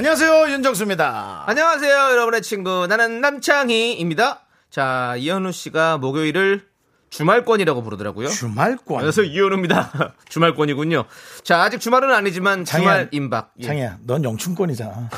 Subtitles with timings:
[0.00, 1.44] 안녕하세요 윤정수입니다.
[1.46, 2.86] 안녕하세요, 여러분의 친구.
[2.86, 4.40] 나는 남창희입니다.
[4.70, 6.66] 자, 이현우 씨가 목요일을
[7.10, 8.28] 주말권이라고 부르더라고요.
[8.28, 9.02] 주말권.
[9.02, 10.14] 그래서 이현우입니다.
[10.30, 11.04] 주말권이군요.
[11.44, 12.88] 자, 아직 주말은 아니지만 장이야.
[12.90, 13.52] 주말 임박.
[13.60, 13.66] 예.
[13.66, 15.10] 장이야, 넌 영춘권이잖아.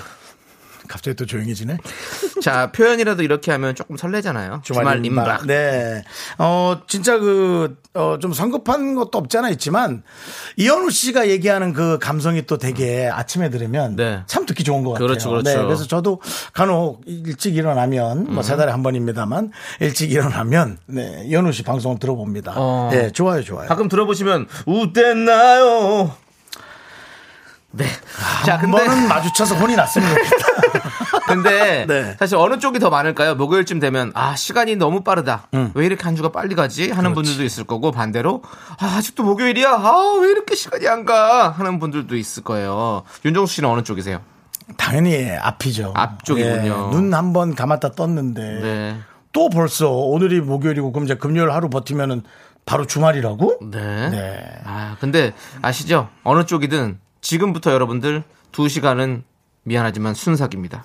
[0.92, 1.78] 갑자기 또 조용해지네.
[2.42, 4.60] 자, 표현이라도 이렇게 하면 조금 설레잖아요.
[4.62, 5.46] 주말, 임박.
[5.46, 6.04] 네.
[6.36, 10.02] 어, 진짜 그, 어, 좀 성급한 것도 없지 않아 있지만,
[10.58, 14.22] 이현우 씨가 얘기하는 그 감성이 또 되게 아침에 들으면 네.
[14.26, 15.06] 참 듣기 좋은 것 같아요.
[15.06, 15.48] 그렇죠, 그렇죠.
[15.48, 15.64] 네.
[15.64, 16.20] 그래서 저도
[16.52, 18.34] 간혹 일찍 일어나면, 음.
[18.34, 21.22] 뭐세 달에 한 번입니다만, 일찍 일어나면, 네.
[21.24, 22.52] 이현우 씨 방송 들어봅니다.
[22.56, 22.90] 어.
[22.92, 23.10] 네.
[23.12, 23.66] 좋아요, 좋아요.
[23.66, 26.21] 가끔 들어보시면, 웃댔나요?
[27.72, 27.84] 네.
[28.44, 28.84] 자, 한 근데.
[28.86, 30.82] 번은 마주쳐서 혼이 좋겠다.
[31.26, 32.16] 근데 네.
[32.18, 33.34] 사실 어느 쪽이 더 많을까요?
[33.34, 35.48] 목요일쯤 되면 아 시간이 너무 빠르다.
[35.74, 36.90] 왜 이렇게 한 주가 빨리 가지?
[36.90, 38.42] 하는 분들도 있을 거고 반대로
[38.78, 39.70] 아, 아직도 목요일이야.
[39.70, 41.50] 아 왜 이렇게 시간이 안 가?
[41.50, 43.02] 하는 분들도 있을 거예요.
[43.24, 44.20] 윤정수 씨는 어느 쪽이세요?
[44.76, 45.92] 당연히 앞이죠.
[45.96, 46.90] 앞쪽이군요.
[46.92, 48.42] 눈한 번 감았다 떴는데.
[48.60, 48.98] 네.
[49.32, 52.22] 또 벌써 오늘이 목요일이고 그럼 이제 금요일 하루 버티면은
[52.66, 53.58] 바로 주말이라고?
[53.70, 54.10] 네.
[54.10, 54.44] 네.
[54.64, 56.08] 아 근데 아시죠?
[56.22, 59.24] 어느 쪽이든 지금부터 여러분들 두 시간은
[59.62, 60.84] 미안하지만 순삭입니다.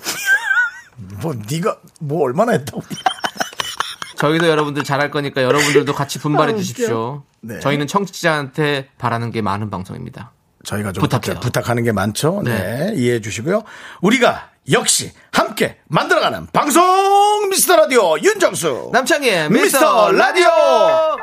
[1.21, 2.81] 뭐 네가 뭐 얼마나 했다고?
[4.17, 7.23] 저희도 여러분들 잘할 거니까 여러분들도 같이 분발해 주십시오.
[7.41, 7.59] 네.
[7.59, 10.31] 저희는 청취자한테 바라는 게 많은 방송입니다.
[10.63, 11.35] 저희가 좀 부탁해요.
[11.35, 12.41] 부탁, 부탁하는 게 많죠.
[12.43, 12.93] 네.
[12.95, 13.63] 이해해 주시고요.
[14.01, 20.47] 우리가 역시 함께 만들어가는 방송 미스터 라디오 윤정수 남창희의 미스터 미스터 라디오.
[20.47, 21.16] 라디오.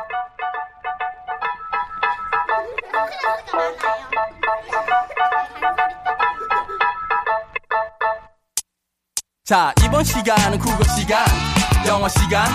[9.47, 11.22] 자 이번 시간은 국어 시간
[11.87, 12.49] 영어 시간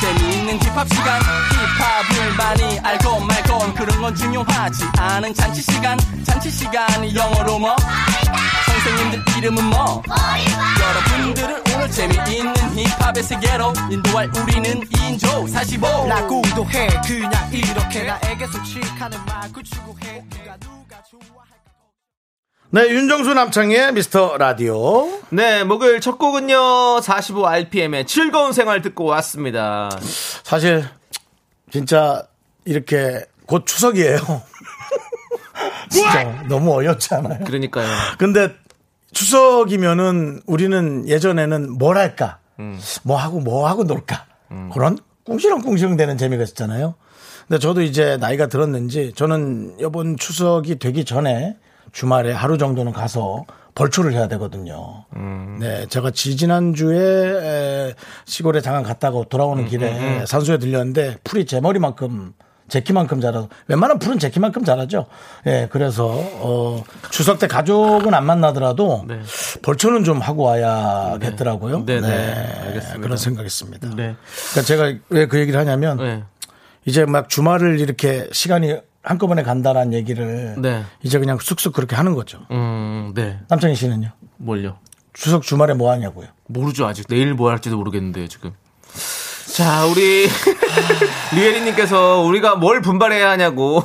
[0.00, 1.20] 재미있는 힙합 시간.
[1.20, 5.98] 힙합을 많이 알고 말고 그런 건 중요하지 않은 잔치 시간.
[6.24, 7.76] 잔치 시간이 영어로 뭐?
[8.64, 10.02] 선생님들 이름은 뭐?
[10.80, 16.88] 여러분들을 오늘 재미있는 힙합의 세계로 인도할 우리는 인조 45 라고도 해.
[17.06, 20.24] 그냥 이렇게 나에게 솔직하는 말그 추구해.
[20.30, 21.39] 누가 누가 좋아할까
[22.72, 25.08] 네, 윤정수 남창의 미스터 라디오.
[25.30, 26.54] 네, 목요일 첫 곡은요.
[27.00, 29.90] 45rpm의 즐거운 생활 듣고 왔습니다.
[30.44, 30.84] 사실
[31.72, 32.22] 진짜
[32.64, 34.18] 이렇게 곧 추석이에요.
[35.90, 37.44] 진짜 너무 어이없지 않아요?
[37.44, 37.88] 그러니까요.
[38.18, 38.54] 근데
[39.12, 42.38] 추석이면은 우리는 예전에는 뭘 할까?
[43.02, 44.26] 뭐 하고 뭐 하고 놀까?
[44.72, 46.94] 그런 꿍시렁꿍시렁 되는 재미가 있었잖아요.
[47.48, 51.56] 근데 저도 이제 나이가 들었는지 저는 이번 추석이 되기 전에
[51.92, 55.04] 주말에 하루 정도는 가서 벌초를 해야 되거든요.
[55.58, 62.32] 네, 제가 지지난주에 시골에 잠깐 갔다가 돌아오는 길에 산소에 들렸는데 풀이 제 머리만큼
[62.68, 65.06] 제 키만큼 자라서 웬만한 풀은 제 키만큼 자라죠.
[65.46, 69.20] 예, 그래서 어 추석 때 가족은 안 만나더라도 네.
[69.62, 71.84] 벌초는 좀 하고 와야겠더라고요.
[71.84, 72.06] 네, 네.
[72.66, 73.00] 알겠습니다.
[73.00, 73.88] 그런 생각했습니다.
[73.96, 74.14] 네.
[74.52, 76.22] 그러니까 제가 왜 그 얘기를 하냐면 네.
[76.86, 80.84] 이제 막 주말을 이렇게 시간이 한꺼번에 간다라는 얘기를 네.
[81.02, 82.40] 이제 그냥 쑥쑥 그렇게 하는 거죠.
[82.50, 83.38] 음, 네.
[83.48, 84.10] 남창희 씨는요?
[84.36, 84.76] 뭘요?
[85.12, 86.28] 추석 주말에 뭐 하냐고요?
[86.46, 86.86] 모르죠.
[86.86, 88.52] 아직 내일 뭐 할지도 모르겠는데요, 지금.
[89.54, 90.28] 자, 우리
[91.34, 93.82] 리에리님께서 우리가 뭘 분발해야 하냐고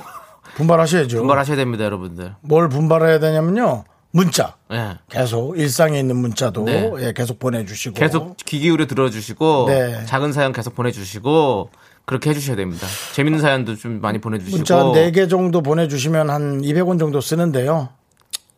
[0.56, 1.18] 분발하셔야죠.
[1.20, 2.36] 분발하셔야 됩니다, 여러분들.
[2.42, 3.86] 뭘 분발해야 되냐면요.
[4.12, 4.56] 문자.
[4.72, 4.98] 예.
[5.10, 6.90] 계속 일상에 있는 문자도 네.
[7.00, 10.06] 예, 계속 보내주시고 계속 귀 기울여 들어주시고 네.
[10.06, 11.70] 작은 사연 계속 보내주시고
[12.06, 12.88] 그렇게 해주셔야 됩니다.
[13.14, 17.90] 재밌는 사연도 좀 많이 보내주시고 문자 한 4개 정도 보내주시면 한 200원 정도 쓰는데요.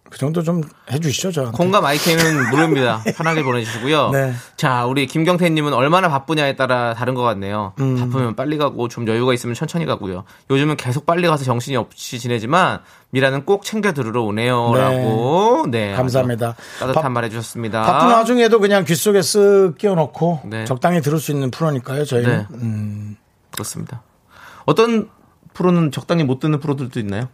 [0.09, 1.57] 그 정도 좀 해주시죠, 저한테.
[1.57, 3.03] 콩과 마이크는 무료입니다.
[3.17, 4.11] 편하게 보내주시고요.
[4.11, 4.33] 네.
[4.55, 7.73] 자, 우리 김경태님은 얼마나 바쁘냐에 따라 다른 것 같네요.
[7.81, 7.97] 음.
[7.97, 10.23] 바쁘면 빨리 가고 좀 여유가 있으면 천천히 가고요.
[10.49, 12.79] 요즘은 계속 빨리 가서 정신이 없이 지내지만
[13.09, 15.65] 미라는 꼭 챙겨 들으러 오네요라고.
[15.71, 15.91] 네.
[15.93, 16.55] 감사합니다.
[16.77, 17.81] 아주 따뜻한 바- 말 해주셨습니다.
[17.81, 20.63] 바쁜 와중에도 그냥 귀 속에 쓱 끼워놓고 네.
[20.63, 22.37] 적당히 들을 수 있는 프로니까요, 저희는.
[22.37, 22.45] 네.
[22.61, 23.17] 음,
[23.51, 24.01] 그렇습니다.
[24.65, 25.09] 어떤
[25.53, 27.29] 프로는 적당히 못 듣는 프로들도 있나요?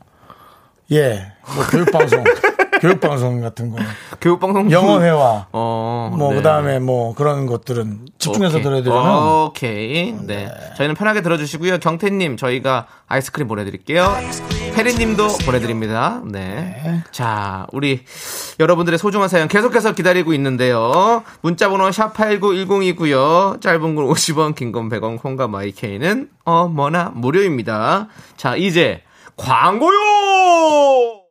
[0.91, 1.33] 예.
[1.55, 2.23] 뭐 교육방송,
[2.83, 3.77] 교육방송 같은 거.
[4.21, 5.47] 교육방송 영어회화.
[5.53, 6.35] 어, 뭐, 네.
[6.37, 8.63] 그 다음에 뭐 그런 것들은 집중해서 오케이.
[8.63, 9.45] 들어야 되잖아요.
[9.49, 10.11] 오케이.
[10.25, 10.49] 네.
[10.77, 11.79] 저희는 편하게 들어주시고요.
[11.79, 14.15] 경태님, 저희가 아이스크림 보내드릴게요.
[14.75, 16.21] 혜리님도 보내드립니다.
[16.25, 17.01] 네.
[17.11, 18.03] 자, 우리
[18.59, 21.23] 여러분들의 소중한 사연 계속해서 기다리고 있는데요.
[21.41, 23.61] 문자번호 샵8910이고요.
[23.61, 28.07] 짧은 건 50원, 긴 건 100원, 콩과 마이케이는 어머나 무료입니다.
[28.37, 29.01] 자, 이제
[29.37, 31.22] 광고요!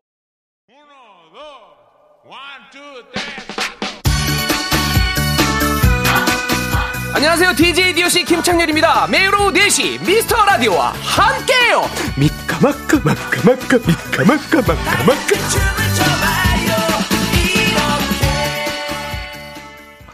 [7.23, 7.55] 안녕하세요.
[7.55, 9.07] DJ DOC 김창렬입니다.
[9.07, 11.83] 매일 오후 4시 미스터 라디오와 함께해요.
[12.19, 15.37] 미카마카 마카마카 미카마카 마카마카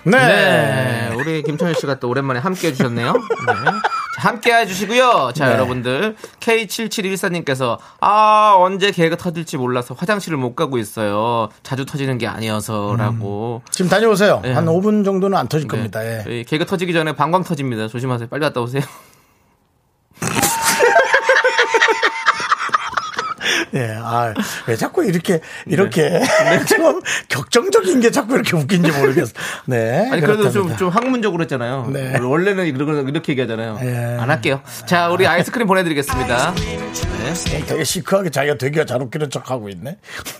[0.04, 0.18] 네.
[0.18, 3.14] 네, 우리 김창렬 씨가 또 오랜만에 함께 해주셨네요.
[3.14, 3.52] 네.
[4.18, 5.30] 자, 함께 해주시고요.
[5.34, 5.52] 자, 네.
[5.52, 6.16] 여러분들.
[6.40, 11.48] K7714님께서, 아, 언제 개가 터질지 몰라서 화장실을 못 가고 있어요.
[11.62, 13.62] 자주 터지는 게 아니어서, 라고.
[13.70, 14.40] 지금 다녀오세요.
[14.42, 14.52] 네.
[14.52, 16.00] 한 5분 정도는 안 터질 겁니다.
[16.00, 16.18] 네.
[16.18, 16.22] 예.
[16.24, 17.88] 저희 개가 터지기 전에 방광 터집니다.
[17.88, 18.28] 조심하세요.
[18.28, 18.82] 빨리 갔다 오세요.
[23.74, 24.34] 예, 아,
[24.66, 26.20] 왜 자꾸 이렇게, 이렇게,
[26.68, 29.32] 좀 격정적인 게 자꾸 이렇게 웃긴지 모르겠어.
[29.66, 30.08] 네.
[30.10, 30.76] 아니, 그래도 좀.
[30.76, 31.90] 좀 학문적으로 했잖아요.
[31.92, 32.18] 네.
[32.18, 33.78] 원래는 이렇게, 이렇게 얘기하잖아요.
[33.82, 34.16] 예.
[34.20, 34.60] 안 할게요.
[34.86, 36.50] 자, 우리 아이스크림 보내드리겠습니다.
[36.50, 36.54] 어,
[37.66, 39.98] 되게 시크하게 자기가 되게 잘 웃기는 척 하고 있네.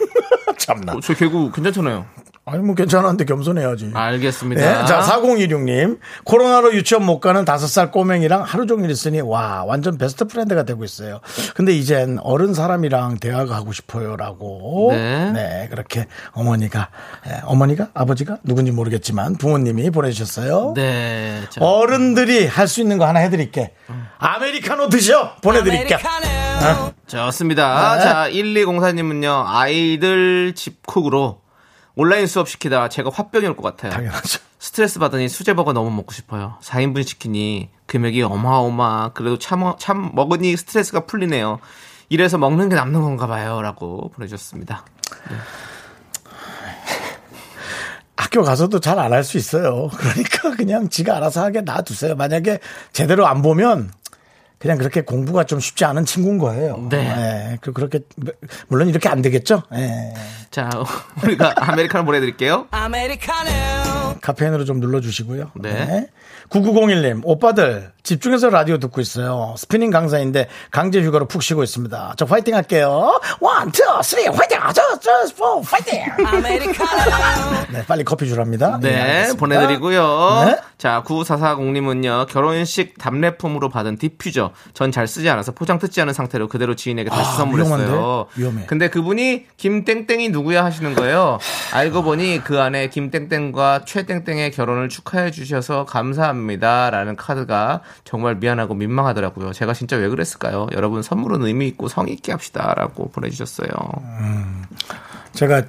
[0.59, 0.95] 참나.
[0.95, 2.07] 어, 저 개그 괜찮잖아요.
[2.49, 3.91] 아니, 뭐 괜찮았는데 겸손해야지.
[3.95, 4.61] 알겠습니다.
[4.61, 5.99] 네, 자, 4016님.
[6.25, 11.21] 코로나로 유치원 못 가는 5살 꼬맹이랑 하루 종일 있으니, 와, 완전 best friend가 되고 있어요.
[11.55, 14.17] 근데 이젠 어른 사람이랑 대화가 하고 싶어요.
[14.17, 14.91] 라고.
[14.93, 15.67] 네.
[15.71, 16.89] 그렇게 어머니가,
[17.27, 17.89] 예, 어머니가?
[17.95, 18.39] 아버지가?
[18.45, 20.75] 누군지 모르겠지만 부모님이 보내주셨어요.
[20.77, 21.43] 네.
[21.51, 23.73] 자, 어른들이 할 수 있는 거 하나 해드릴게.
[24.19, 25.37] 아메리카노 드셔!
[25.43, 25.95] 보내드릴게.
[25.95, 26.93] 어?
[27.07, 27.97] 좋습니다.
[27.97, 28.03] 네.
[28.03, 31.41] 자, 1204님은요, 아이들 집콕으로
[31.99, 33.91] 온라인 수업 시키다 제가 화병이 올 것 같아요.
[33.93, 34.39] 당연하죠.
[34.61, 36.57] 스트레스 받으니 수제버거 너무 먹고 싶어요.
[36.63, 39.13] 4인분 시키니 금액이 어마어마.
[39.15, 41.59] 그래도 참, 참 먹으니 스트레스가 풀리네요.
[42.09, 43.61] 이래서 먹는 게 남는 건가 봐요.
[43.63, 44.85] 라고 보내주셨습니다.
[48.17, 49.89] 학교 가서도 잘 안 할 수 있어요.
[49.89, 52.15] 그러니까 그냥 지가 알아서 하게 놔두세요.
[52.17, 52.59] 만약에
[52.93, 53.91] 제대로 안 보면
[54.59, 56.89] 그냥 그렇게 공부가 좀 쉽지 않은 친구인 거예요.
[56.91, 56.99] 네.
[57.53, 58.01] 예, 그- 그렇게
[58.69, 59.63] 물론 이렇게 안 되겠죠.
[59.75, 60.13] 예.
[60.51, 60.69] 자,
[61.23, 62.67] 우리가 아메리카노 보내드릴게요.
[62.71, 65.53] 아메리카노 카페인으로 좀 눌러주시고요.
[65.57, 66.09] 네.
[66.51, 69.55] 9901님, 오빠들 집중해서 라디오 듣고 있어요.
[69.59, 72.15] 스피닝 강사인데 강제 휴가로 푹 쉬고 있습니다.
[72.17, 73.21] 저 화이팅 할게요.
[73.41, 74.59] one, two, three, 화이팅!
[74.61, 76.03] 아, 저, 저, 포, 화이팅!
[76.25, 78.79] 아메리카노 네, 빨리 커피 주랍니다.
[78.81, 79.39] 네, 알겠습니다.
[79.39, 80.45] 보내드리고요.
[80.47, 80.57] 네.
[80.79, 84.48] 자, 9440님은요, 결혼식 답례품으로 받은 디퓨저.
[84.75, 87.77] 전 잘 쓰지 않아서 포장 뜯지 않은 상태로 그대로 지인에게 다시 아, 선물했어요.
[87.89, 88.41] 위험한데?
[88.41, 88.67] 위험해.
[88.67, 91.39] 근데 그분이 김땡땡이 누구야 하시는 거예요.
[91.73, 96.91] 알고 보니 그 안에 김땡땡과 최땡땡의 결혼을 축하해 주셔서 감사합니다.
[96.91, 99.53] 라는 카드가 정말 미안하고 민망하더라고요.
[99.53, 100.67] 제가 진짜 왜 그랬을까요?
[100.73, 102.73] 여러분 선물은 의미 있고 성의 있게 합시다.
[102.77, 103.69] 라고 보내주셨어요.
[105.33, 105.63] 제가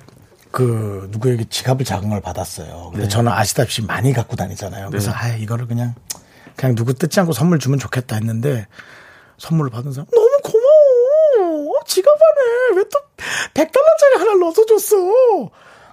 [0.51, 2.89] 그 누구에게 지갑을 작은 걸 받았어요.
[2.93, 4.89] 근데 저는 아시다시피 많이 갖고 다니잖아요.
[4.89, 5.93] 그래서 아 이거를 그냥
[6.59, 8.67] 그냥 누구 뜯지 않고 선물 주면 좋겠다 했는데
[9.37, 11.69] 선물을 받은 사람 너무 고마워.
[11.71, 12.99] 어, 지갑 안에 왜 또
[13.53, 14.95] 100달러짜리 하나 넣어서 줬어.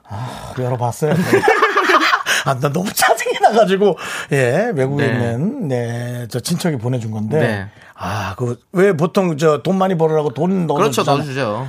[0.09, 1.15] 아, 열어봤어요.
[2.47, 3.97] 아, 나 너무 짜증이 나가지고,
[4.33, 5.13] 예, 외국에 네.
[5.13, 7.69] 있는, 네, 저 친척이 보내준 건데, 네.
[7.95, 11.19] 아, 그, 왜 보통 저 돈 많이 벌으라고 돈 넣어 그렇죠, 주잖아요.
[11.19, 11.69] 넣어주죠.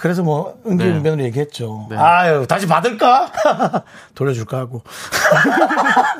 [0.00, 1.86] 그래서 뭐 은기응변으로 얘기했죠.
[1.90, 1.96] 네.
[1.96, 3.32] 아유 다시 받을까?
[4.14, 4.82] 돌려줄까 하고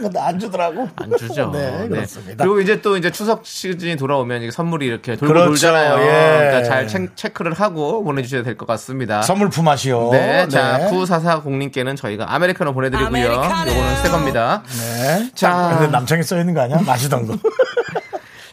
[0.00, 0.88] 근데 안 주더라고.
[0.96, 1.50] 안 주죠.
[1.52, 2.42] 네, 그렇습니다.
[2.42, 5.46] 그리고 이제 또 이제 추석 시즌이 돌아오면 이게 선물이 이렇게 돌고 그렇죠.
[5.50, 6.00] 돌잖아요.
[6.02, 6.48] 예.
[6.48, 9.22] 그러니까 잘 체, 체크 를 하고 보내주셔야 될 것 같습니다.
[9.22, 10.08] 선물 품앗이요.
[10.10, 13.06] 네, 자 9440님께는 저희가 아메리카노 보내드리고요.
[13.08, 13.70] 아메리카노.
[13.70, 14.62] 요거는 새 겁니다.
[14.80, 15.30] 네.
[15.34, 15.76] 자.
[15.78, 16.78] 근데 남창이 써 있는 거 아니야?
[16.84, 17.36] 마시던 거.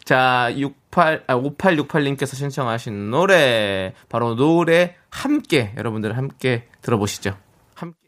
[0.04, 7.36] 자 68, 아, 5868님께서 신청하신 노래 바로 노래 함께 여러분들 함께 들어보시죠.
[7.74, 7.98] 함께.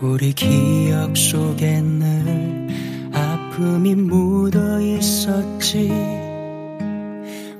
[0.00, 2.45] 우리 기억 속에 늘
[3.56, 5.90] 아픔이 묻어 있었지.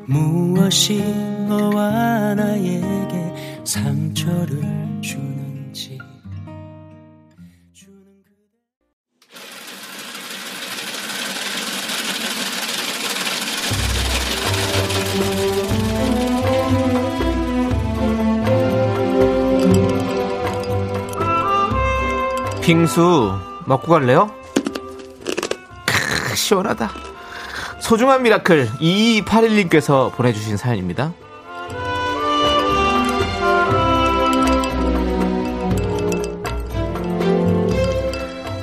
[0.04, 1.02] 무엇이
[1.48, 5.98] 너와 나에게 상처를 주는지.
[22.60, 23.32] 빙수
[23.64, 24.30] 먹고 갈래요?
[26.36, 26.90] 크, 시원하다.
[27.80, 31.14] 소중한 미라클 2281님께서 보내주신 사연입니다.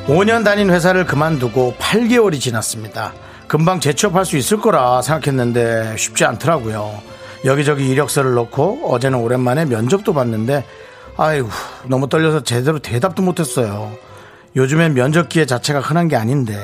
[0.05, 3.13] 5년 다닌 회사를 그만두고 8개월이 지났습니다.
[3.47, 7.01] 금방 재취업할 수 있을 거라 생각했는데 쉽지 않더라고요.
[7.45, 10.63] 여기저기 이력서를 넣고 어제는 오랜만에 면접도 봤는데
[11.17, 11.49] 아이고
[11.87, 13.91] 너무 떨려서 제대로 대답도 못했어요.
[14.55, 16.57] 요즘엔 면접 기회 자체가 흔한 게 아닌데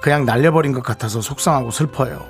[0.00, 2.26] 그냥 날려버린 것 같아서 속상하고 슬퍼요.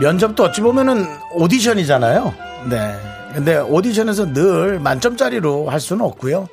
[0.00, 2.34] 면접도 어찌 보면은 오디션이잖아요.
[2.68, 2.96] 네.
[3.34, 6.48] 근데 오디션에서 늘 만점짜리로 할 수는 없고요.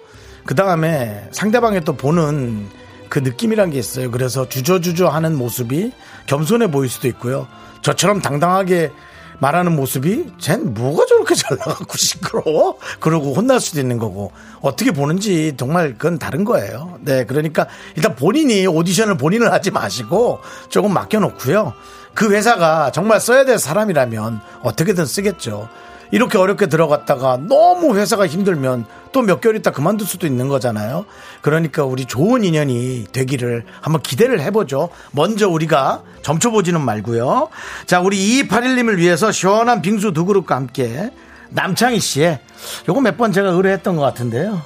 [0.46, 2.68] 그 다음에 상대방이 또 보는
[3.10, 4.12] 그 느낌이란 게 있어요.
[4.12, 5.92] 그래서 주저주저 하는 모습이
[6.28, 7.48] 겸손해 보일 수도 있고요.
[7.82, 8.92] 저처럼 당당하게
[9.40, 12.78] 말하는 모습이 쟨 뭐가 저렇게 잘 나가고 시끄러워?
[13.00, 14.32] 그러고 혼날 수도 있는 거고
[14.62, 17.00] 어떻게 보는지 정말 그건 다른 거예요.
[17.02, 21.74] 네, 그러니까 일단 본인이 오디션을 본인을 하지 마시고 조금 맡겨놓고요.
[22.14, 25.70] 그 회사가 정말 써야 될 사람이라면 어떻게든 쓰겠죠.
[26.12, 31.06] 이렇게 어렵게 들어갔다가 너무 회사가 힘들면 또 몇 개월 있다 그만둘 수도 있는 거잖아요.
[31.42, 34.90] 그러니까 우리 좋은 인연이 되기를 한번 기대를 해보죠.
[35.12, 37.50] 먼저 우리가 점쳐보지는 말고요.
[37.86, 41.12] 자, 우리 2281님을 위해서 시원한 빙수 두 그릇과 함께
[41.50, 42.40] 남창희 씨의
[42.88, 44.62] 요거 몇 번 제가 의뢰했던 것 같은데요.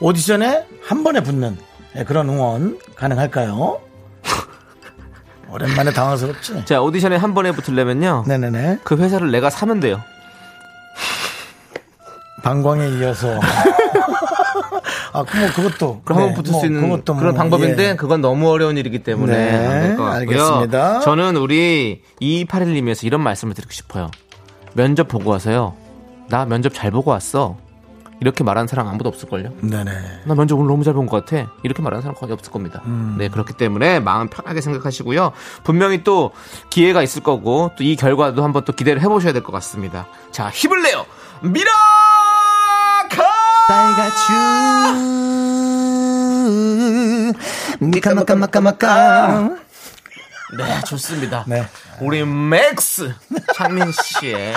[0.00, 1.56] 오디션에 한 번에 붙는
[2.06, 3.80] 그런 응원 가능할까요?
[5.50, 6.64] 오랜만에 당황스럽지?
[6.64, 8.24] 자, 오디션에 한 번에 붙으려면요.
[8.26, 8.80] 네네네.
[8.84, 10.00] 그 회사를 내가 사면 돼요.
[12.44, 13.40] 방광에 이어서.
[15.12, 16.02] 아, 그뭐 그것도.
[16.04, 17.94] 그럼 네, 한번 붙을 뭐 수 있는 그것도 그런 뭐, 방법인데 예.
[17.96, 20.08] 그건 너무 어려운 일이기 때문에 네, 안될것 같고요.
[20.42, 21.00] 알겠습니다.
[21.00, 24.10] 저는 우리 2281님에서 이런 말씀을 드리고 싶어요.
[24.74, 25.74] 면접 보고 와서요.
[26.28, 27.56] 나 면접 잘 보고 왔어.
[28.20, 29.50] 이렇게 말하는 사람 아무도 없을걸요?
[29.60, 29.90] 네네.
[30.24, 31.50] 나 면접 오늘 너무 잘 본 것 같아.
[31.62, 32.80] 이렇게 말하는 사람 거의 없을 겁니다.
[32.86, 33.16] 음.
[33.18, 35.32] 네, 그렇기 때문에 마음 편하게 생각하시고요.
[35.64, 36.30] 분명히 또
[36.70, 40.06] 기회가 있을 거고 또 이 결과도 한번 또 기대를 해보셔야 될 것 같습니다.
[40.32, 41.04] 자, 힘을 내요!
[41.42, 41.70] 미라
[43.66, 44.94] 카!
[47.80, 49.50] 미카마카마카마카.
[50.58, 51.44] 네, 좋습니다.
[51.46, 51.66] 네.
[52.00, 53.14] 우리 맥스
[53.54, 54.54] 창민 씨의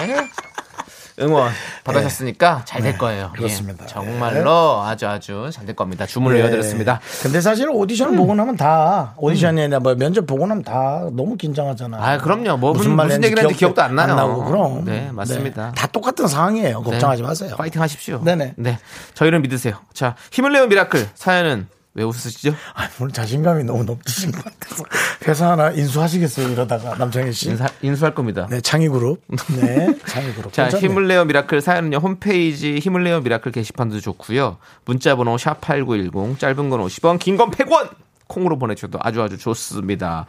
[1.19, 1.51] 응원
[1.83, 3.31] 받으셨으니까 잘 될 거예요.
[3.33, 3.85] 예, 그렇습니다.
[3.87, 6.05] 정말로 아주 아주 잘 될 겁니다.
[6.05, 6.99] 주문을 외워드렸습니다.
[6.99, 7.23] 네.
[7.23, 11.97] 근데 사실 오디션 보고 나면 다 오디션이나 뭐 면접 보고 나면 다 너무 긴장하잖아.
[11.99, 12.57] 아, 그럼요.
[12.57, 14.15] 뭐 무슨, 말 무슨 얘기를 했는지 기억도 안 나요.
[14.15, 14.85] 나고 그럼.
[14.85, 15.71] 네, 맞습니다.
[15.75, 16.81] 다 똑같은 상황이에요.
[16.83, 17.27] 걱정하지 네.
[17.27, 17.55] 마세요.
[17.57, 18.21] 파이팅 하십시오.
[18.23, 18.53] 네네.
[18.57, 18.77] 네.
[19.15, 19.75] 저희를 믿으세요.
[19.93, 21.67] 자, 힘을 내요 미라클 사연은
[21.97, 22.53] 왜 웃으시죠?
[22.75, 24.83] 아, 오늘 자신감이 너무 높으신 것 같아서
[25.27, 27.49] 회사 하나 인수하시겠어요 이러다가 남창희 씨.
[27.49, 28.47] 인사, 인수할 겁니다.
[28.49, 29.19] 네, 창희그룹.
[29.59, 30.53] 네, 창희그룹.
[30.53, 30.83] 자, 괜찮네.
[30.87, 34.57] 힘을 내요 미라클 사연은요, 홈페이지 힘을 내요 미라클 게시판도 좋고요.
[34.85, 37.89] 문자번호 샵8910, 짧은 건 50원, 긴 건 100원!
[38.27, 40.25] 콩으로 보내주셔도 아주 아주 좋습니다.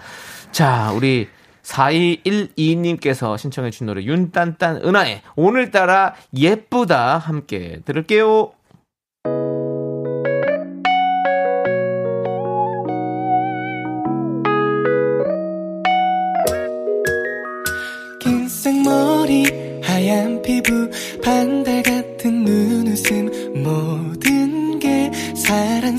[0.52, 1.28] 자, 우리
[1.64, 8.52] 4212님께서 신청해주신 노래 윤딴딴 은하의 오늘따라 예쁘다 함께 들을게요.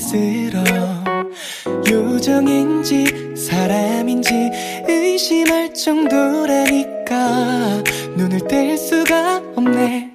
[0.09, 1.03] 사랑스러워
[1.87, 4.51] 요정인지 사람인지
[4.87, 7.15] 의심할 정도라니까
[8.15, 10.11] 눈을 뗄 수가 없네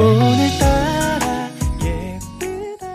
[0.00, 1.50] 오늘따라
[1.82, 2.86] 예쁘다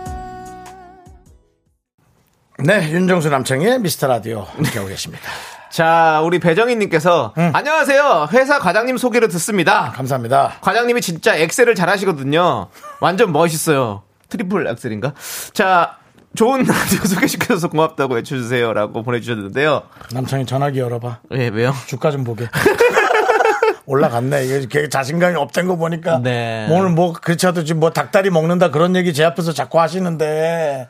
[2.64, 5.30] 네, 윤정수 남창의 미스터 라디오 함께하고 계십니다.
[5.70, 8.30] 자, 우리 배정희님께서 안녕하세요.
[8.34, 9.92] 회사 과장님 소개로 듣습니다.
[9.92, 10.56] 감사합니다.
[10.62, 12.70] 과장님이 진짜 엑셀을 잘하시거든요.
[13.02, 14.09] 완전 멋있어요.
[14.30, 15.14] 트리플 악셀인가?
[15.54, 15.98] 자,
[16.36, 19.84] 좋은 라디오 소개시켜줘서 고맙다고 해주세요라고 보내주셨는데요.
[20.14, 21.20] 남창희 전화기 열어봐.
[21.34, 21.74] 예, 왜요?
[21.88, 22.48] 주가 좀 보게.
[23.88, 24.46] 올라갔네.
[24.46, 26.20] 이게 자신감이 없던 거 보니까.
[26.20, 26.68] 네.
[26.70, 30.88] 오늘 뭐, 그렇지 않아도 지금 뭐 닭다리 먹는다 그런 얘기 제 앞에서 자꾸 하시는데.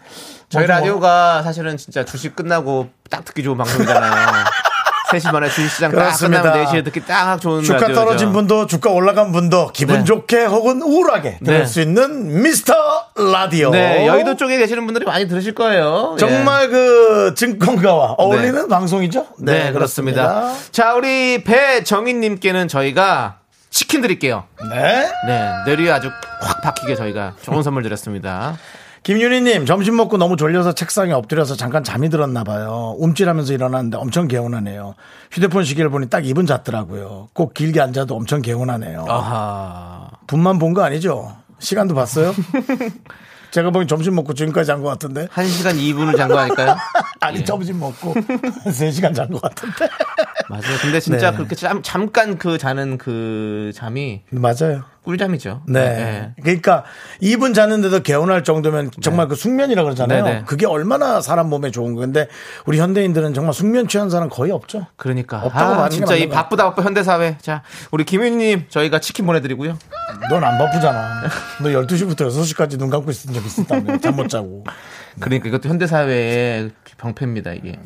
[0.50, 4.27] 저희 뭐, 라디오가 사실은 진짜 주식 끝나고 딱 듣기 좋은 방송이잖아요.
[5.11, 6.41] 3시 반에 주식시장 딱 그렇습니다.
[6.43, 7.93] 끝나면 4시에 듣기 딱 좋은 주가 라디오죠.
[7.99, 10.03] 떨어진 분도 주가 올라간 분도 기분 네.
[10.03, 11.65] 좋게 혹은 우울하게 들을 네.
[11.65, 12.73] 수 있는 미스터
[13.15, 13.71] 라디오.
[13.71, 16.13] 네, 여의도 쪽에 계시는 분들이 많이 들으실 거예요.
[16.13, 16.19] 예.
[16.19, 19.25] 정말 그 증권가와 어울리는 방송이죠?
[19.39, 20.53] 네, 그렇습니다.
[20.71, 23.39] 자, 우리 배정희님께는 저희가
[23.71, 24.45] 치킨 드릴게요.
[24.71, 25.09] 네.
[25.27, 26.09] 네, 뇌리에 아주
[26.41, 28.57] 확 박히게 저희가 좋은 선물 드렸습니다.
[29.03, 32.96] 김윤희님 점심 먹고 너무 졸려서 책상에 엎드려서 잠깐 잠이 들었나 봐요.
[33.00, 34.96] 움찔하면서 일어났는데 엄청 개운하네요.
[35.32, 37.29] 휴대폰 시계를 보니 딱 2분 잤더라고요.
[37.34, 39.06] 꼭 길게 앉아도 엄청 개운하네요.
[39.08, 40.10] 아하.
[40.27, 41.36] 분만 본 거 아니죠?
[41.60, 42.34] 시간도 봤어요?
[43.51, 45.25] 제가 보기엔 점심 먹고 지금까지 잔 것 같은데.
[45.27, 46.75] 1시간 2분을 잔 거 아닐까요?
[47.20, 47.44] 아니, 예.
[47.44, 49.89] 점심 먹고 3시간 잔 것 같은데.
[50.50, 50.77] 맞아요.
[50.82, 51.38] 근데 진짜 네.
[51.38, 54.84] 그렇게 잠, 잠깐 그 자는 그 잠이 맞아요.
[55.03, 55.62] 꿀잠이죠.
[55.68, 56.34] 네.
[56.41, 56.84] 그러니까
[57.22, 60.24] 2분 자는데도 개운할 정도면 정말 그 숙면이라 그러잖아요.
[60.24, 60.44] 네, 네.
[60.46, 62.27] 그게 얼마나 사람 몸에 좋은 건데
[62.65, 64.88] 우리 현대인들은 정말 숙면 취한 사람 거의 없죠.
[64.98, 65.41] 그러니까.
[65.44, 66.27] 없다고 아, 진짜 이.
[66.29, 67.38] 바쁘다 바빠 현대 사회.
[67.41, 69.77] 자, 우리 김윤님 저희가 치킨 보내 드리고요.
[70.29, 71.22] 넌 안 바쁘잖아.
[71.63, 73.98] 너 12시부터 6시까지 눈 감고 있은 적 있었다며.
[74.00, 74.65] 잠 못 자고.
[75.20, 77.79] 그러니까 이것도 현대 사회의 병폐입니다, 이게.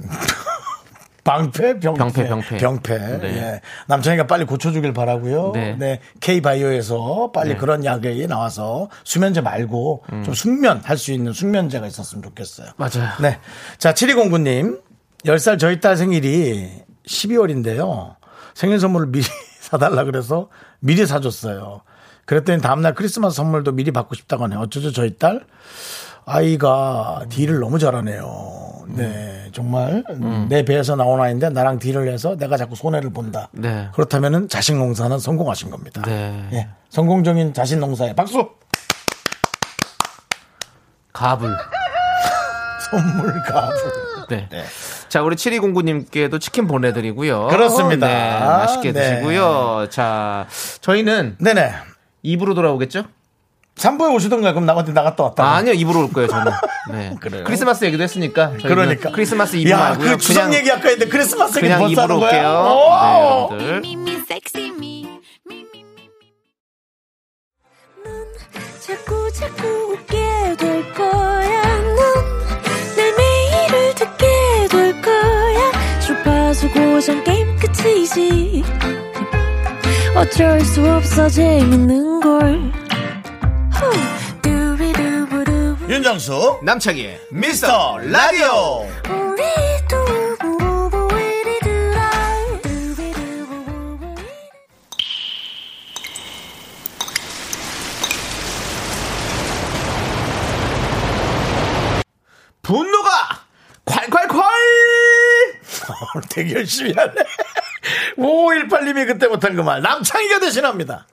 [1.23, 1.79] 방패?
[1.79, 1.97] 병패.
[1.97, 2.57] 병폐, 병폐.
[2.57, 2.97] 병폐.
[3.19, 3.37] 네.
[3.37, 3.61] 예.
[3.87, 5.75] 남창이가 빨리 고쳐주길 바라고요 네.
[5.79, 5.99] 네.
[6.19, 7.55] K바이오에서 빨리 네.
[7.55, 12.67] 그런 약이 나와서 수면제 말고 좀 숙면 할 수 있는 숙면제가 있었으면 좋겠어요.
[12.77, 13.09] 맞아요.
[13.21, 13.39] 네.
[13.77, 14.81] 자, 7209님.
[15.25, 16.69] 10살 저희 딸 생일이
[17.07, 18.15] 12월인데요.
[18.53, 19.23] 생일 선물을 미리
[19.61, 20.49] 사달라 그래서
[20.79, 21.81] 미리 사줬어요.
[22.25, 24.59] 그랬더니 다음날 크리스마스 선물도 미리 받고 싶다고 하네요.
[24.59, 25.45] 어쩌죠, 저희 딸?
[26.25, 28.61] 아이가 딜을 너무 잘하네요.
[28.87, 30.03] 네, 정말
[30.49, 33.49] 내 배에서 나온 아이인데 나랑 딜을 해서 내가 자꾸 손해를 본다.
[33.51, 33.89] 네.
[33.93, 36.01] 그렇다면은 자식 농사는 성공하신 겁니다.
[36.05, 36.49] 네.
[36.53, 38.49] 예, 성공적인 자식 농사에 박수.
[41.13, 41.55] 가불.
[42.91, 43.75] 선물 가불.
[44.29, 44.47] 네.
[45.09, 47.47] 자, 우리 7209님께도 치킨 보내드리고요.
[47.47, 48.07] 그렇습니다.
[48.07, 49.15] 네, 맛있게 네.
[49.15, 49.87] 드시고요.
[49.89, 50.47] 자,
[50.81, 51.71] 저희는 네네.
[52.23, 53.03] 입으로 돌아오겠죠?
[53.75, 54.53] 3부에 오시던가요?
[54.53, 55.43] 그럼 나한테 나갔다 왔다.
[55.43, 56.51] 아, 아니요, 입으로 올 거예요, 저는.
[56.91, 57.15] 네.
[57.19, 57.43] 그래요?
[57.45, 58.51] 크리스마스 얘기도 했으니까.
[58.61, 59.11] 그러니까.
[59.11, 60.11] 크리스마스 입으로 야, 말고요.
[60.11, 62.19] 그 추석 얘기 아까 했는데 크리스마스 얘기 그냥 입으로?
[62.19, 62.49] 올게요.
[62.49, 63.55] 오!
[63.57, 63.81] 네, 여러분들.
[68.85, 71.61] 자꾸 자꾸 웃게 될 거야.
[71.95, 74.27] 넌내 매일을 듣게
[74.69, 75.99] 될 거야.
[76.01, 78.63] 주파수 고정 게임 끝이지.
[80.15, 82.82] 어쩔 수 없어 재밌는 걸.
[85.93, 88.87] 윤정수 남창희의 미스터 라디오.
[102.61, 103.09] 분노가
[103.85, 104.43] 콸콸콸!
[106.29, 107.13] 되게 열심히 하네
[108.17, 111.07] 5518님이 그때 못한 그 말 남창희가 대신합니다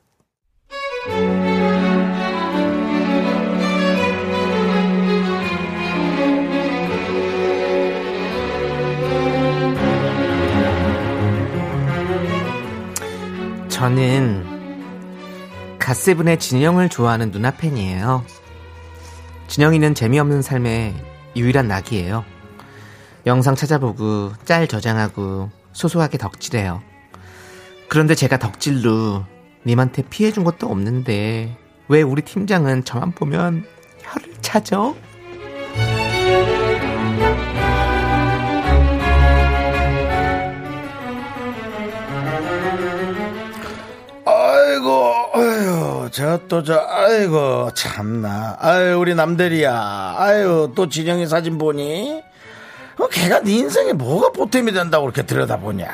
[13.81, 14.45] 저는
[15.79, 18.27] 갓세븐의 진영을 좋아하는 누나 팬이에요.
[19.49, 20.95] 진영이는 재미없는 삶의
[21.35, 22.23] 유일한 낙이에요.
[23.25, 26.83] 영상 찾아보고 짤 저장하고 소소하게 덕질해요.
[27.89, 29.25] 그런데 제가 덕질로
[29.67, 31.57] 님한테 피해준 것도 없는데
[31.89, 33.65] 왜 우리 팀장은 저만 보면
[34.03, 34.95] 혀를 차죠?
[46.11, 48.57] 제가 또저 아이고 참나.
[48.61, 50.15] 아유 우리 남대리야.
[50.19, 52.23] 아유 또 진영이 사진 보니?
[52.99, 55.89] 어, 걔가 네 인생에 뭐가 보탬이 된다고 그렇게 들여다보냐?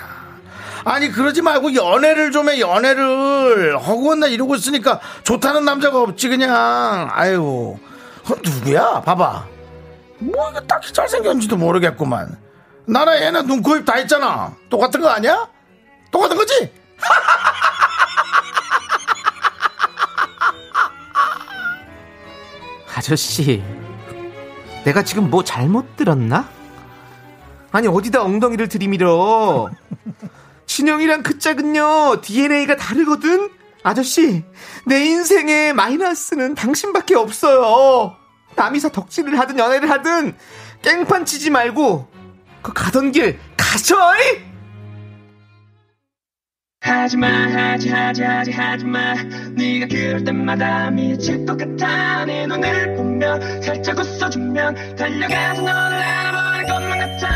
[0.84, 3.76] 아니 그러지 말고 연애를 좀 해 연애를.
[3.78, 7.08] 허구한나 이러고 있으니까 좋다는 남자가 없지 그냥.
[7.12, 7.76] 아유
[8.22, 9.02] 그건 누구야?
[9.02, 9.44] 봐봐.
[10.18, 12.36] 뭐 이거 딱히 잘생겼는지도 모르겠구만.
[12.88, 14.54] 나랑 얘는 눈, 코, 입 다 있잖아.
[14.70, 15.48] 똑같은 거 아니야?
[16.10, 16.72] 똑같은 거지?
[22.96, 23.62] 아저씨,
[24.86, 26.48] 내가 지금 뭐 잘못 들었나?
[27.70, 29.68] 아니, 어디다 엉덩이를 들이밀어?
[30.64, 33.50] 진영이랑 그 짝은요, DNA가 다르거든?
[33.82, 34.44] 아저씨,
[34.86, 38.16] 내 인생에 마이너스는 당신밖에 없어요.
[38.54, 40.34] 남이사 덕질을 하든 연애를 하든,
[40.80, 42.08] 깽판 치지 말고,
[42.62, 44.45] 그 가던 길, 가셔이!
[46.86, 49.14] 하지마 하지 하지 하지 하지마.
[49.56, 52.24] 네가 그럴 때마다 미칠 것 같아.
[52.24, 57.26] 내 눈을 보며 살짝 웃어주면 달려가서 너를 알아버릴 것만 같아.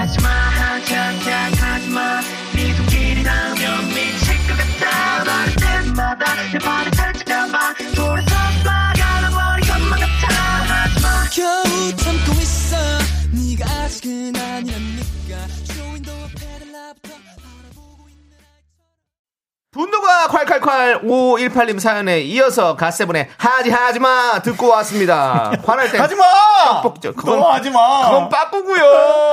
[0.00, 2.20] 하지마 하지 하지 하지 하지마.
[2.56, 5.24] 네 손길이 닿으면 미칠 것 같아.
[5.24, 7.74] 말할 때마다 내 발을 살짝 잡아.
[7.94, 10.34] 돌아서 쏴가버릴 것만 같아.
[10.66, 11.08] 하지마.
[11.32, 12.76] 겨우 참고 있어.
[13.30, 14.76] 네가 아직은 아니라
[19.76, 25.52] 분노가 콸콸콸 5518님 사연에 이어서 갓세븐의 하지 하지마 듣고 왔습니다.
[25.64, 26.22] 화날 때 하지마!
[26.82, 27.12] 떡볶이죠.
[27.14, 27.78] 그건- 너 하지마!
[28.10, 28.82] 그건 빠꾸고요.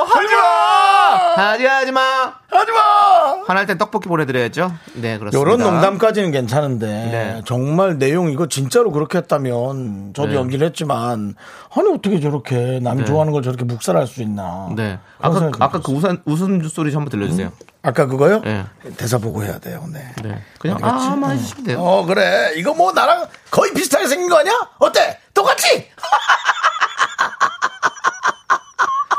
[0.10, 0.42] 하지마!
[1.38, 2.02] 하지 하지 마.
[2.52, 3.44] 하지 마!
[3.48, 4.72] 화날 땐 떡볶이 보내드려야죠.
[4.96, 5.40] 네 그렇습니다.
[5.40, 7.42] 요런 농담까지는 괜찮은데 네.
[7.46, 10.36] 정말 내용 이거 진짜로 그렇게 했다면 저도 네.
[10.36, 11.36] 연기를 했지만
[11.76, 13.06] 아니 어떻게 저렇게 남이 네.
[13.06, 15.00] 좋아하는 걸 저렇게 묵살할 수 있나 네.
[15.22, 15.96] 아까 아까 그 들었어요.
[15.96, 17.52] 우선 웃음 소리 좀 한번 들려주세요.
[17.86, 18.40] 아까 그거요?
[18.42, 18.66] 네.
[18.96, 20.14] 대사 보고 해야 돼요 네.
[20.24, 20.42] 네.
[20.58, 21.06] 그냥 알겠지?
[21.06, 21.80] 아만 해주시면 돼요.
[21.82, 24.54] 어 그래 이거 뭐 나랑 거의 비슷하게 생긴 거 아니야?
[24.80, 25.20] 어때?
[25.34, 25.90] 똑같이?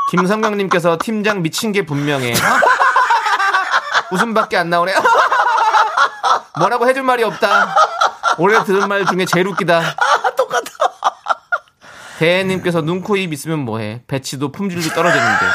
[0.09, 2.33] 김성경님께서 팀장 미친 게 분명해.
[4.11, 4.93] 웃음밖에 안 나오네.
[6.59, 7.75] 뭐라고 해줄 말이 없다.
[8.37, 9.95] 올해 들은 말 중에 제일 웃기다.
[10.37, 10.63] 똑같아
[12.19, 14.03] 대혜님께서 눈, 코, 입 있으면 뭐해.
[14.07, 15.45] 배치도 품질도 떨어지는데.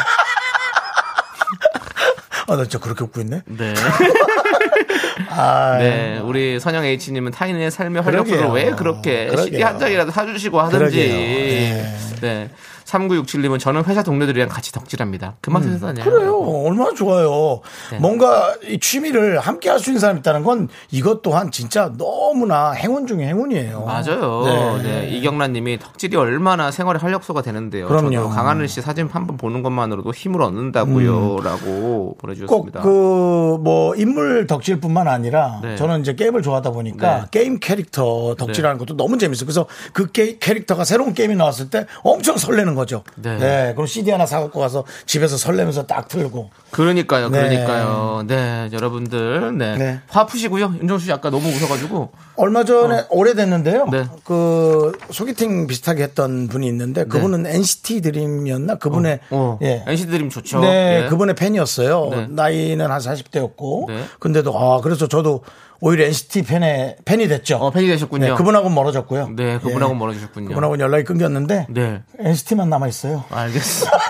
[2.52, 3.74] 아 나 진짜 그렇게 웃고 있네 네.
[5.30, 6.18] 아, 네.
[6.24, 8.48] 우리 선영 H님은 타인의 삶의 활력소를.
[8.48, 9.44] 왜 그렇게 그러게요.
[9.44, 10.98] CD 한 장이라도 사주시고 하든지.
[11.00, 11.94] 예.
[12.20, 12.50] 네.
[12.90, 15.36] 3967님은 저는 회사 동료들이랑 같이 덕질합니다.
[15.40, 15.62] 그만.
[15.62, 16.38] 음, 그래요.
[16.40, 17.60] 얼마나 좋아요.
[17.90, 17.98] 네.
[17.98, 23.06] 뭔가 이 취미를 함께 할 수 있는 사람이 있다는 건 이것 또한 진짜 너무나 행운
[23.06, 23.82] 중에 행운이에요.
[23.86, 24.42] 맞아요.
[24.44, 24.82] 네.
[24.82, 25.08] 네.
[25.08, 27.88] 이경란 님이 덕질이 얼마나 생활의 활력소가 되는데요.
[27.88, 28.28] 그럼요.
[28.28, 31.38] 강하늘 씨 사진 한 번 보는 것만으로도 힘을 얻는다고요.
[31.42, 32.80] 라고 꼭 보내주셨습니다.
[32.80, 35.76] 그뭐 인물 덕질뿐만 아니라 네.
[35.76, 37.26] 저는 이제 게임을 좋아하다 보니까 네.
[37.30, 39.46] 게임 캐릭터 덕질하는 것도 너무 재밌어요.
[39.46, 43.02] 그래서 그 게, 캐릭터가 새로운 게임이 나왔을 때 엄청 설레는 거 죠.
[43.16, 43.36] 네.
[43.38, 43.72] 네.
[43.74, 46.50] 그럼 CD 하나 사갖고 가서 집에서 설레면서 딱 틀고.
[46.70, 47.48] 그러니까요, 네.
[47.48, 48.24] 그러니까요.
[48.26, 49.76] 네, 여러분들, 네.
[49.76, 50.00] 네.
[50.08, 50.74] 화 푸시고요.
[50.80, 52.10] 윤정수 씨 아까 너무 웃어가지고.
[52.36, 53.86] 얼마 전에 오래됐는데요.
[53.90, 54.06] 네.
[54.24, 58.76] 그 소개팅 비슷하게 했던 분이 있는데 그분은 NCT 드림이었나?
[58.76, 59.84] 그분의 어, 예.
[59.86, 60.60] NCT 드림 좋죠.
[60.60, 61.08] 네, 예.
[61.08, 62.08] 그분의 팬이었어요.
[62.10, 62.26] 네.
[62.30, 63.88] 나이는 한 40대였고.
[63.88, 64.04] 네.
[64.18, 65.42] 근데도 아, 그래서 저도
[65.80, 67.56] 오히려 NCT 팬의 팬이 됐죠.
[67.56, 68.26] 어, 팬이 되셨군요.
[68.26, 69.30] 네, 그분하고는 멀어졌고요.
[69.34, 69.98] 네, 그분하고 예.
[69.98, 70.48] 멀어지셨군요.
[70.48, 72.02] 그분하고는 연락이 끊겼는데 네.
[72.18, 73.24] NCT만 남아 있어요.
[73.30, 73.98] 알겠습니다.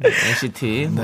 [0.00, 1.02] 네, NCT, 네.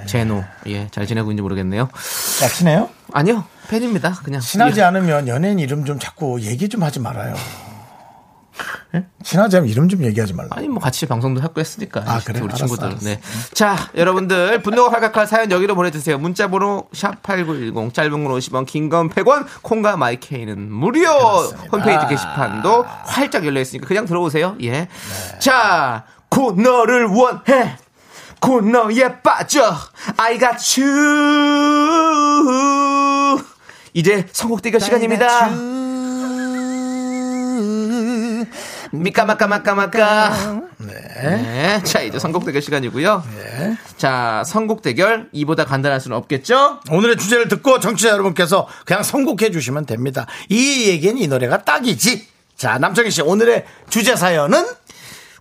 [0.00, 0.44] 우리 제노.
[0.66, 1.82] 예, 잘 지내고 있는지 모르겠네요.
[1.82, 2.88] 야, 친해요?
[3.12, 4.14] 아니요, 팬입니다.
[4.22, 4.40] 그냥.
[4.40, 4.84] 친하지 예.
[4.84, 7.34] 않으면 연예인 이름 좀 자꾸 얘기 좀 하지 말아요.
[9.22, 10.48] 친하지 않으면 이름 좀 얘기하지 말라.
[10.52, 12.40] 아니 뭐 같이 방송도 했고 했으니까 아, 그래?
[12.40, 12.86] 우리 알았어, 친구들.
[12.88, 13.04] 알았어.
[13.04, 13.20] 네.
[13.52, 16.18] 자, 여러분들 분노가 활각할 사연 여기로 보내주세요.
[16.18, 21.08] 문자번호 샵 #8910 짧은 건 50원, 긴 건 100원, 콩과 마이케이는 무료.
[21.72, 24.56] 홈페이지 게시판도 활짝 열려 있으니까 그냥 들어오세요.
[24.62, 24.70] 예.
[24.70, 24.88] 네.
[25.38, 27.76] 자, 곧 너를 원해.
[28.40, 29.76] 곧 너에 빠져.
[30.16, 30.80] I got
[32.10, 33.40] you.
[33.92, 35.50] 이제 선곡 대결 시간입니다.
[38.92, 40.62] 미까마까마까마까.
[40.78, 41.82] 네.
[41.84, 43.22] 자, 이제 선곡 대결 시간이고요.
[43.96, 45.28] 자, 선곡 대결.
[45.32, 46.80] 이보다 간단할 수는 없겠죠?
[46.90, 50.26] 오늘의 주제를 듣고 정치자 여러분께서 그냥 선곡해 주시면 됩니다.
[50.48, 52.28] 이 얘기는 이 노래가 딱이지.
[52.56, 54.66] 자, 남정희 씨, 오늘의 주제 사연은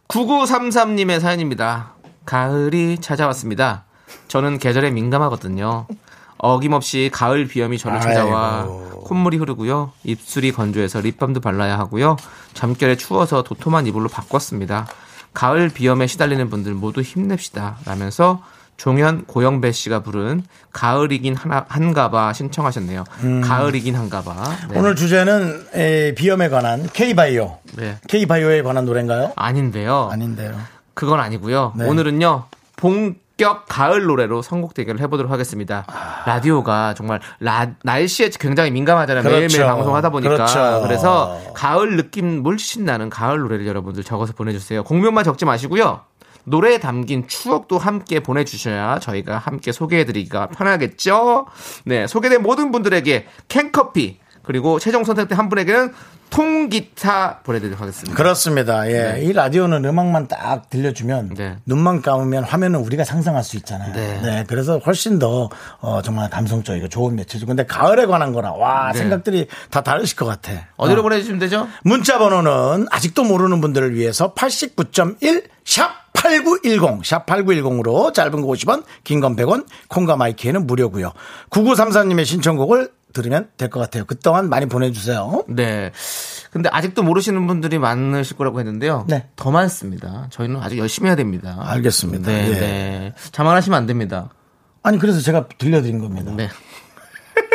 [0.08, 1.94] 9933님의 사연입니다.
[2.26, 3.86] 가을이 찾아왔습니다.
[4.28, 5.88] 저는 계절에 민감하거든요.
[6.40, 9.04] 어김없이 가을 비염이 저를 찾아와 아이고.
[9.06, 9.92] 콧물이 흐르고요.
[10.04, 12.18] 입술이 건조해서 립밤도 발라야 하고요.
[12.54, 14.88] 잠결에 추워서 도톰한 이불로 바꿨습니다.
[15.34, 17.78] 가을 비염에 시달리는 분들 모두 힘냅시다.
[17.86, 18.42] 라면서
[18.78, 23.04] 종현 고영배 씨가 부른 가을이긴 하나, 한가봐 신청하셨네요.
[23.44, 24.34] 가을이긴 한가봐.
[24.70, 24.80] 네.
[24.80, 27.58] 오늘 주제는 에, 비염에 관한 K바이오.
[27.76, 27.98] 네.
[28.08, 29.34] K바이오에 관한 노래인가요?
[29.36, 30.08] 아닌데요.
[30.10, 30.58] 아닌데요.
[30.94, 31.74] 그건 아니고요.
[31.76, 31.86] 네.
[31.86, 32.46] 오늘은요.
[33.40, 35.86] 본격 가을 노래로 선곡 대결을 해보도록 하겠습니다.
[36.26, 39.24] 라디오가 정말 라- 날씨에 굉장히 민감하잖아요.
[39.24, 39.38] 그렇죠.
[39.40, 40.34] 매일매일 방송하다 보니까.
[40.36, 40.82] 그렇죠.
[40.84, 44.84] 그래서 가을 느낌 물씬 나는 가을 노래를 여러분들 적어서 보내주세요.
[44.84, 46.02] 공명만 적지 마시고요.
[46.44, 51.46] 노래에 담긴 추억도 함께 보내주셔야 저희가 함께 소개해드리기가 편하겠죠.
[51.86, 55.94] 네, 소개된 모든 분들에게 캔커피 그리고 최종 선택된 한 분에게는
[56.30, 58.16] 통기타 보내드리도록 하겠습니다.
[58.16, 58.88] 그렇습니다.
[58.92, 59.14] 예.
[59.14, 59.22] 네.
[59.24, 61.58] 이 라디오는 음악만 딱 들려주면 네.
[61.66, 63.94] 눈만 감으면 화면은 우리가 상상할 수 있잖아요.
[63.94, 64.20] 네.
[64.22, 64.46] 네.
[64.48, 65.50] 그래서 훨씬 더
[65.80, 67.48] 어, 정말 감성적이고 좋은 매체죠.
[67.48, 69.00] 근데 가을에 관한 거라 와 네.
[69.00, 70.52] 생각들이 다 다르실 것 같아.
[70.78, 71.04] 어디로 어.
[71.04, 71.68] 보내주시면 되죠?
[71.84, 79.22] 문자 번호는 아직도 모르는 분들을 위해서 89.1 샵 8910, 샵 8910으로 짧은 거 50원, 긴
[79.22, 81.14] 건 100원, 콩과 마이키에는 무료고요.
[81.50, 84.06] 9934님의 신청곡을 들으면 될 것 같아요.
[84.06, 85.44] 그동안 많이 보내주세요.
[85.48, 85.92] 네.
[86.52, 89.06] 근데 아직도 모르시는 분들이 많으실 거라고 했는데요.
[89.08, 89.28] 네.
[89.36, 90.28] 더 많습니다.
[90.32, 91.58] 저희는 아직 열심히 해야 됩니다.
[91.60, 92.32] 알겠습니다.
[92.32, 92.54] 네, 예.
[92.54, 93.14] 네.
[93.32, 94.30] 자만하시면 안 됩니다.
[94.84, 96.32] 아니 그래서 제가 들려드린 겁니다.
[96.36, 96.50] 네.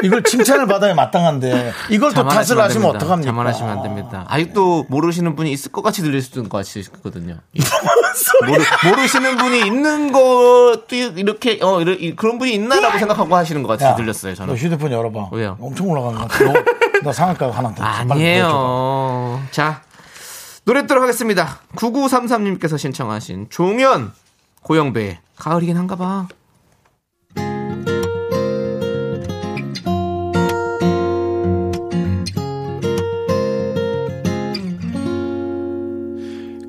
[0.03, 2.97] 이걸 칭찬을 받아야 마땅한데 이걸 또 탓을 하시면.
[2.97, 3.31] 어떡합니까?
[3.31, 4.25] 자만하시면 안 됩니다.
[4.29, 7.37] 아직도 모르시는 분이 있을 것 같이 들릴 수도 있는 것 같이 있거든요.
[8.47, 11.79] 모르, 모르 시는 분이 있는 것도 이렇게 어
[12.17, 14.35] 그런 분이 있나라고 생각하고 하시는 것 같이 야, 들렸어요.
[14.35, 14.55] 저는.
[14.55, 15.29] 너 휴대폰 열어봐.
[15.33, 15.57] 왜요?
[15.61, 16.45] 엄청 올라가는 것 같아.
[16.45, 16.53] 너,
[17.05, 17.83] 너 상한가 하나 더.
[17.85, 19.43] 아니에요.
[19.51, 19.83] 자,
[20.65, 21.61] 노래 듣도록 하겠습니다.
[21.77, 24.13] 9933님께서 신청하신 종현,
[24.63, 26.27] 고영배 가을이긴 한가 봐.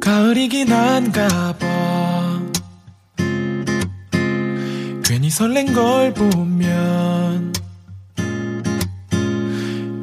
[0.06, 2.42] 가을이긴 한가 봐.
[5.04, 7.52] 괜히 설렌 걸 보면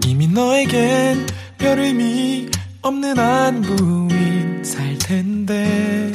[0.05, 1.25] 이미 너에겐
[1.57, 2.49] 별 의미
[2.83, 6.12] 없는 안부인 살 텐데.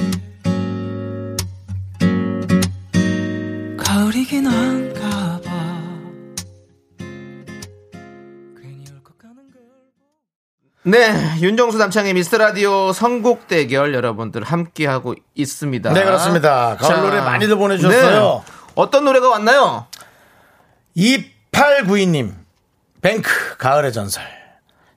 [3.77, 4.96] 가을이긴 한가
[10.87, 15.91] 네, 윤정수 남창의 미스터 라디오 선곡 대결 여러분들 함께 하고 있습니다.
[15.91, 16.77] 네, 그렇습니다.
[16.77, 18.43] 가을 자, 노래 많이들 보내주셨어요.
[18.45, 18.53] 네.
[18.73, 19.87] 어떤 노래가 왔나요?
[20.95, 22.33] 2892님,
[23.01, 24.23] 뱅크, 가을의 전설.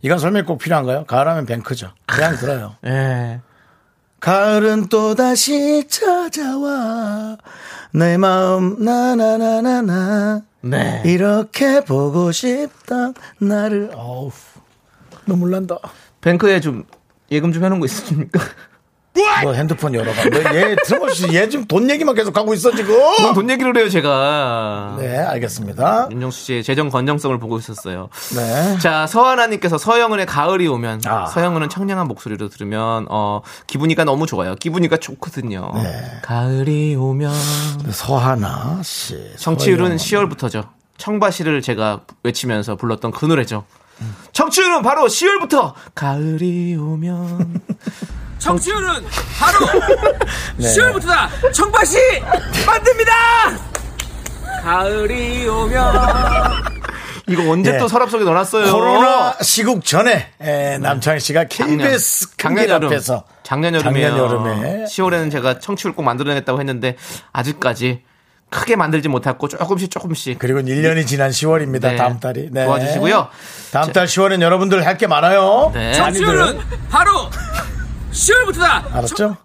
[0.02, 1.06] 이건 설명이 꼭 필요한가요?
[1.06, 1.92] 가을하면 뱅크죠.
[2.06, 2.76] 그냥 들어요.
[2.86, 3.40] 예.
[4.20, 7.36] 가을은 또다시 찾아와.
[7.92, 10.42] 내 마음, 나나나나나.
[10.60, 11.02] 네.
[11.04, 13.12] 이렇게 보고 싶다.
[13.40, 14.30] 나를, 어우.
[15.30, 15.78] 눈물 난다.
[16.20, 16.84] 뱅크에 좀
[17.30, 18.40] 예금 좀 해놓은 거 있습니까?
[19.44, 20.24] 너 핸드폰 열어봐.
[20.28, 22.94] 너얘 틀어보시, 얘 지금 돈 얘기만 계속 하고 있어, 지금.
[23.18, 24.96] 돈, 돈 얘기를 해요, 제가.
[24.98, 26.08] 네, 알겠습니다.
[26.10, 28.08] 윤정수 씨의 재정 건정성을 보고 있었어요.
[28.34, 28.78] 네.
[28.78, 31.26] 자, 서하나님께서 서영은의 가을이 오면, 아.
[31.26, 34.54] 서영은은 청량한 목소리로 들으면, 어, 기분이가 너무 좋아요.
[34.54, 35.72] 기분이가 좋거든요.
[35.74, 36.02] 네.
[36.22, 37.32] 가을이 오면.
[37.90, 39.18] 서하나 씨.
[39.36, 40.28] 정치율은 서영.
[40.28, 40.68] 10월부터죠.
[40.98, 43.64] 청바시를 제가 외치면서 불렀던 그 노래죠.
[44.32, 47.60] 정치율은 바로 10월부터 가을이 오면
[48.38, 49.04] 정치율은
[49.38, 49.66] 바로
[50.56, 50.66] 네.
[50.68, 51.52] 10월부터다.
[51.52, 51.96] 청바시
[52.66, 53.12] 만듭니다.
[54.62, 55.94] 가을이 오면
[57.28, 57.78] 이거 언제 예.
[57.78, 58.72] 또 서랍 속에 넣어놨어요?
[58.72, 64.84] 코로나 시국 전에 에, 남창희 씨가 KBS 작년 큰길 여름 앞에서 작년 여름에 작년 여름에
[64.84, 66.96] 10월에는 제가 청취율 꼭 만들어내겠다고 했는데
[67.32, 68.02] 아직까지
[68.50, 71.80] 크게 만들지 못했고 조금씩 조금씩 그리고 1년이 지난 10월입니다.
[71.82, 71.96] 네.
[71.96, 72.48] 다음 달이.
[72.50, 72.64] 네.
[72.64, 73.28] 도와주시고요.
[73.72, 75.70] 다음 달 10월엔 여러분들 할 게 많아요.
[75.72, 75.94] 네.
[75.94, 76.58] 정치율은
[76.90, 77.30] 바로
[78.12, 78.94] 10월부터다.
[78.94, 79.36] 알았죠?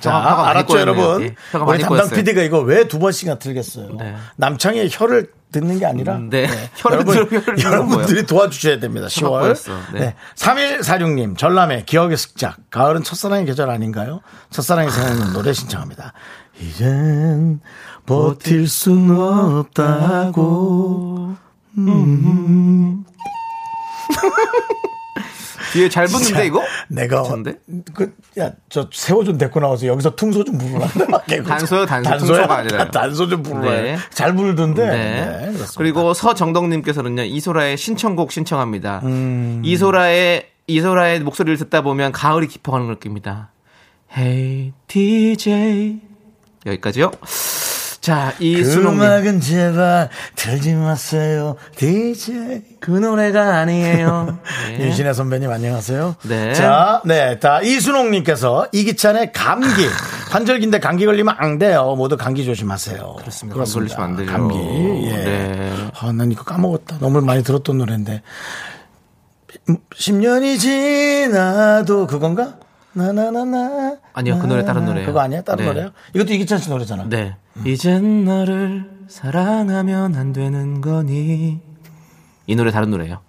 [0.00, 0.96] 자, 많이 알았죠, 꼬였네요.
[0.96, 1.22] 여러분?
[1.22, 2.10] 예, 우리 담당.
[2.10, 3.90] PD가 이거 왜 두 번씩이나 틀겠어요?
[3.98, 4.16] 네.
[4.36, 6.46] 남창의 혀를 듣는 게 아니라 음, 네.
[6.76, 9.06] 혀를 여러분, 여러분들이 도와주셔야 됩니다.
[9.10, 9.40] 혀가 10월.
[9.40, 9.72] 꼬였어.
[9.92, 10.00] 네.
[10.00, 10.14] 네.
[10.36, 12.56] 3146님, 전람회 기억의 습작.
[12.70, 14.20] 가을은 첫사랑의 계절 아닌가요?
[14.50, 16.12] 첫사랑이 생각나는 노래 신청합니다.
[16.60, 17.60] 이젠
[18.08, 20.08] 버틸 순 없다고.
[25.74, 26.62] 뒤에 잘 붙는데 이거?
[26.88, 27.58] 내가 괜찮은데?
[27.92, 30.88] 그, 야, 저 세호 좀 데리고 나와서 여기서 퉁소 좀 부르라.
[31.46, 32.10] 단소요, 단소.
[32.16, 32.88] 퉁소가 아니라요.
[32.90, 33.82] 단소 좀 부르라.
[33.82, 33.98] 네.
[34.08, 34.86] 잘 부르던데.
[34.86, 35.50] 네.
[35.52, 35.58] 네.
[35.76, 39.02] 그리고 서정덕님께서는요 이소라의 신청곡 신청합니다.
[39.04, 39.60] 음.
[39.62, 43.50] 이소라의 이소라의 목소리를 듣다 보면 가을이 깊어가는 걸 느낍니다.
[44.16, 46.00] Hey DJ
[46.64, 47.10] 여기까지요.
[48.08, 51.56] 자그 이순옥님 음악은 제발 들지 마세요.
[51.76, 52.62] DJ.
[52.80, 54.38] 그 노래가 아니에요.
[54.78, 54.86] 네.
[54.86, 56.16] 윤신혜 선배님 안녕하세요.
[56.22, 56.54] 네.
[56.54, 57.38] 자, 네.
[57.38, 59.86] 자, 이순옥님께서 이기찬의 감기.
[60.30, 61.94] 환절기인데 감기 걸리면 안 돼요.
[61.98, 63.16] 모두 감기 조심하세요.
[63.18, 63.56] 그렇습니다.
[63.58, 64.32] 감기 걸리시면 안 되죠.
[64.32, 64.58] 감기.
[65.06, 65.12] 예.
[65.12, 65.72] 네.
[66.00, 66.98] 아, 난 이거 까먹었다.
[67.00, 68.22] 너무 많이 들었던 노래인데.
[69.94, 72.54] 10년이 지나도 그건가?
[72.98, 73.96] 나나나나.
[74.12, 75.06] 아니요, 그 노래 다른 노래예요.
[75.06, 75.42] 그거 아니야?
[75.42, 75.72] 다른 네.
[75.72, 75.90] 노래요?
[76.14, 77.04] 이것도 이기찬 씨 노래잖아.
[77.08, 77.36] 네.
[77.64, 81.60] 이젠 너를 사랑하면 안 되는 거니.
[82.46, 83.20] 이 노래 다른 노래예요.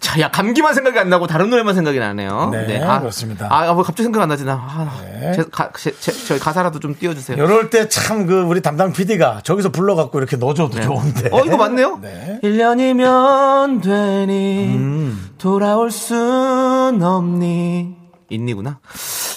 [0.00, 2.50] 자, 야 감기만 생각이 안 나고 다른 노래만 생각이 나네요.
[2.52, 3.48] 네, 아, 그렇습니다.
[3.50, 4.52] 아, 뭐 갑자기 생각 안 나지 나.
[4.54, 5.32] 아, 네.
[5.34, 7.36] 제, 가, 제, 제, 저희 가사라도 좀 띄워주세요.
[7.36, 11.28] 이럴 때 참 그 우리 담당 PD가 저기서 불러갖고 이렇게 넣어줘도 좋은데.
[11.32, 11.98] 어, 이거 맞네요?
[12.00, 12.38] 네.
[12.44, 15.30] 1년이면 되니, 음.
[15.38, 18.05] 돌아올 순 없니.
[18.30, 18.78] 있니구나.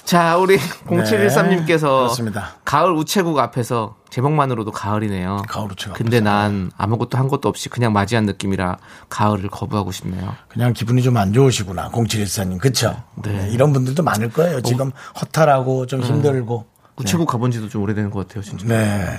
[0.05, 2.55] 자, 우리 0713님께서 네, 그렇습니다.
[2.65, 5.43] 가을 우체국 앞에서 제목만으로도 가을이네요.
[5.47, 6.19] 가을 우체국 근데.
[6.19, 8.77] 난 아무것도 한 것도 없이 그냥 맞이한 느낌이라
[9.09, 10.35] 가을을 거부하고 싶네요.
[10.47, 11.89] 그냥 기분이 좀 안 좋으시구나.
[11.91, 12.59] 0714님.
[12.59, 13.03] 그쵸?
[13.15, 13.31] 네.
[13.31, 14.61] 네, 이런 분들도 많을 거예요.
[14.61, 16.65] 지금 허탈하고 좀 힘들고.
[16.97, 18.65] 우체국 가본 지도 좀 오래된 것 같아요, 진짜.
[18.67, 19.17] 네.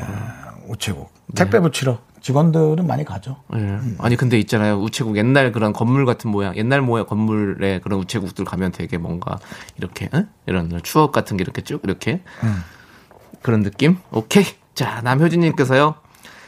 [0.71, 1.13] 우체국.
[1.35, 1.99] 택배 붙이러.
[2.21, 3.37] 직원들은 많이 가죠.
[3.55, 3.79] 예.
[3.99, 8.73] 아니 근데 있잖아요 우체국 옛날 그런 건물 같은 모양 옛날 모양 건물에 그런 우체국들 가면
[8.73, 9.39] 되게 뭔가
[9.79, 10.29] 이렇게 응?
[10.47, 12.23] 이런 추억 같은 게 이렇게 쭉 이렇게
[13.41, 15.95] 그런 느낌 오케이 자 남효진님께서요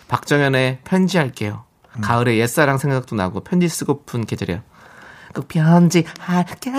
[0.08, 1.64] 박정현의 편지할게요
[2.02, 4.71] 가을에 옛사랑 생각도 나고 편지 쓰고픈 계절이야 그
[5.40, 6.74] 편지 할게요.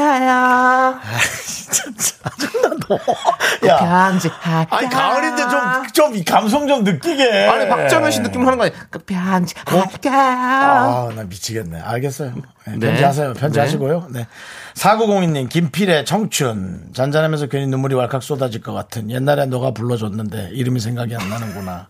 [3.68, 3.78] 야.
[3.80, 4.78] 편지 할게요.
[4.78, 7.48] 아니 가을인데 좀좀이 감성 좀 느끼게.
[7.48, 8.70] 아니 박정현 씨 느낌으로 하는 거?
[8.90, 10.14] 그 편지 할게요.
[10.14, 11.80] 아, 나 미치겠네.
[11.80, 12.34] 알겠어요.
[12.66, 12.88] 네, 네.
[12.88, 13.34] 편지하세요.
[13.34, 14.08] 편지하시고요.
[14.12, 14.20] 네.
[14.20, 14.28] 네.
[14.76, 16.90] 4902님, 김필의 청춘.
[16.94, 19.10] 잔잔하면서 괜히 눈물이 왈칵 쏟아질 것 같은.
[19.10, 21.90] 옛날에 너가 불러줬는데 이름이 생각이 안 나는구나.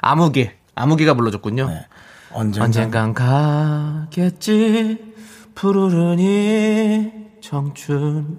[0.00, 1.68] 아무개 아무개가 불러줬군요.
[1.68, 1.86] 네.
[2.32, 2.64] 언젠가.
[2.64, 3.14] 언젠간
[4.10, 5.15] 가겠지
[5.56, 8.38] 푸르르니 청춘.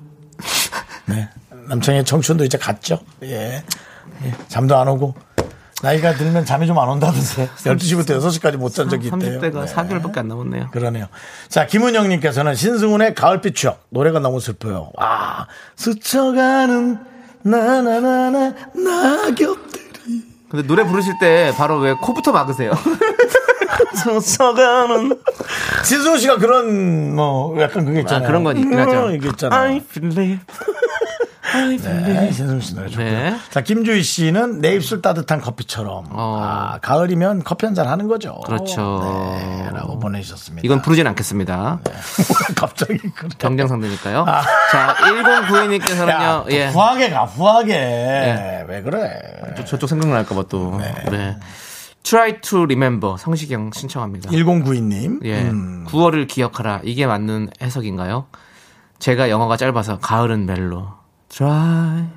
[1.07, 1.27] 네.
[1.67, 2.99] 남창의 청춘도 이제 갔죠.
[3.23, 3.63] 예.
[4.23, 4.33] 예.
[4.47, 5.15] 잠도 안 오고.
[5.81, 7.47] 나이가 들면 잠이 좀 안 온다면서요.
[7.47, 9.19] 12시부터 6시까지 못 잔 적이 있대요.
[9.41, 9.73] 30대가 네.
[9.73, 10.69] 4개월밖에 안 남았네요.
[10.71, 11.07] 그러네요.
[11.49, 13.85] 자, 김은영님께서는 신승훈의 가을빛 추억.
[13.89, 14.91] 노래가 너무 슬퍼요.
[14.95, 16.99] 와, 스쳐가는
[17.43, 20.23] 나나나나 낙엽들이.
[20.49, 22.71] 근데 노래 부르실 때 바로 왜 코부터 막으세요?
[24.21, 25.19] 스쳐가는.
[25.83, 28.23] 신승훈 씨가 그런, 뭐, 약간 그게 있잖아요.
[28.23, 29.07] 아, 그런 건 있긴 하죠.
[29.07, 29.59] 음, 이게 있잖아요.
[29.59, 30.39] I believe.
[31.53, 32.13] I believe.
[32.13, 33.05] 네, 신승훈 씨 노래 좋고요.
[33.09, 33.35] 네.
[33.51, 36.05] 자, 김주희 씨는 내 입술 따뜻한 커피처럼.
[36.11, 36.39] 어.
[36.41, 38.39] 아, 가을이면 커피 한 잔 하는 거죠.
[38.45, 39.35] 그렇죠.
[39.39, 40.65] 네, 라고 보내주셨습니다.
[40.65, 41.79] 이건 부르진 않겠습니다.
[42.57, 43.29] 갑자기 그래.
[43.37, 44.25] 경쟁상대니까요.
[44.27, 44.41] 아.
[44.71, 46.67] 자, 1092님께서는요, 야, 또 예.
[46.67, 48.65] 후하게 가, 후하게.
[48.67, 49.21] 왜 그래?
[49.55, 50.79] 저- 저쪽 생각날까봐 또.
[51.11, 51.37] 네.
[52.07, 53.17] Try to remember.
[53.19, 54.29] 성시경 신청합니다.
[54.29, 55.25] 1092님.
[55.25, 55.41] 예.
[55.49, 55.85] 음.
[55.89, 56.79] 9월을 기억하라.
[56.85, 58.27] 이게 맞는 해석인가요?
[58.99, 60.87] 제가 영어가 짧아서 가을은 멜로.
[61.27, 62.07] Try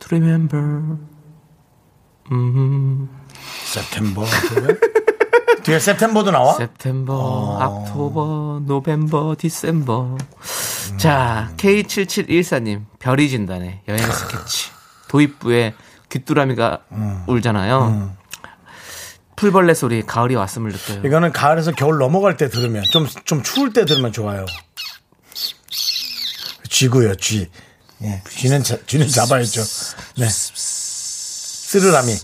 [0.00, 0.98] to remember.
[2.32, 3.08] 음.
[3.64, 4.24] 세템버.
[5.62, 6.54] 뒤에 세템버도 나와?
[6.54, 7.16] september,
[7.62, 10.16] october, november, december.
[10.96, 13.82] 자, K7714님, 별이 진다네.
[13.86, 14.70] 여행 스케치.
[15.08, 15.74] 도입부에
[16.08, 16.80] 귀뚜라미가
[17.28, 18.16] 울잖아요.
[19.38, 21.00] 풀벌레 소리, 가을이 왔음을 느껴요.
[21.04, 24.44] 이거는 가을에서 겨울 넘어갈 때 들으면 좀, 좀 추울 때 들으면 좋아요.
[26.68, 27.48] 쥐고요, 쥐.
[28.02, 29.62] 예, 쥐는, 자- 쥐는 잡아야죠.
[30.16, 30.28] 네.
[30.28, 32.16] 쓰르라미.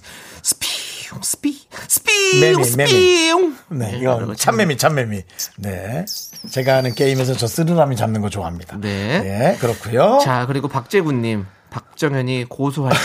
[0.42, 2.64] 스피용, 스피, 스피용.
[2.64, 3.56] 스피용.
[3.70, 5.22] 네, 이거 참매미, 참매미.
[5.58, 6.04] 네.
[6.50, 8.76] 제가 하는 게임에서 저 쓰르라미 잡는 거 좋아합니다.
[8.80, 9.20] 네.
[9.20, 13.00] 네, 그렇고요 자, 그리고 박재구님, 박정현이 고소할 수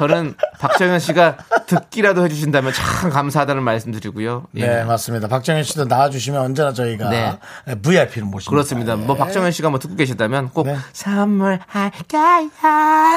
[0.00, 1.36] 저는 박정현 씨가
[1.66, 4.46] 듣기라도 해주신다면 참 감사하다는 말씀드리고요.
[4.56, 4.66] 예.
[4.66, 5.28] 네, 맞습니다.
[5.28, 7.38] 박정현 씨도 나와주시면 언제나 저희가 네.
[7.82, 8.50] VIP를 모십니다.
[8.50, 8.96] 그렇습니다.
[8.96, 9.18] 뭐 네.
[9.18, 10.76] 박정현 씨가 뭐 듣고 계시다면 꼭 네.
[10.94, 12.50] 선물할까요?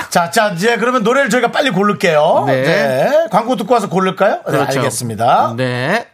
[0.10, 2.44] 자, 자, 이제 그러면 노래를 저희가 빨리 고를게요.
[2.48, 2.64] 네.
[2.64, 3.28] 네.
[3.32, 4.42] 광고 듣고 와서 고를까요?
[4.46, 4.80] 네, 그렇죠.
[4.80, 5.54] 알겠습니다.
[5.56, 6.08] 네.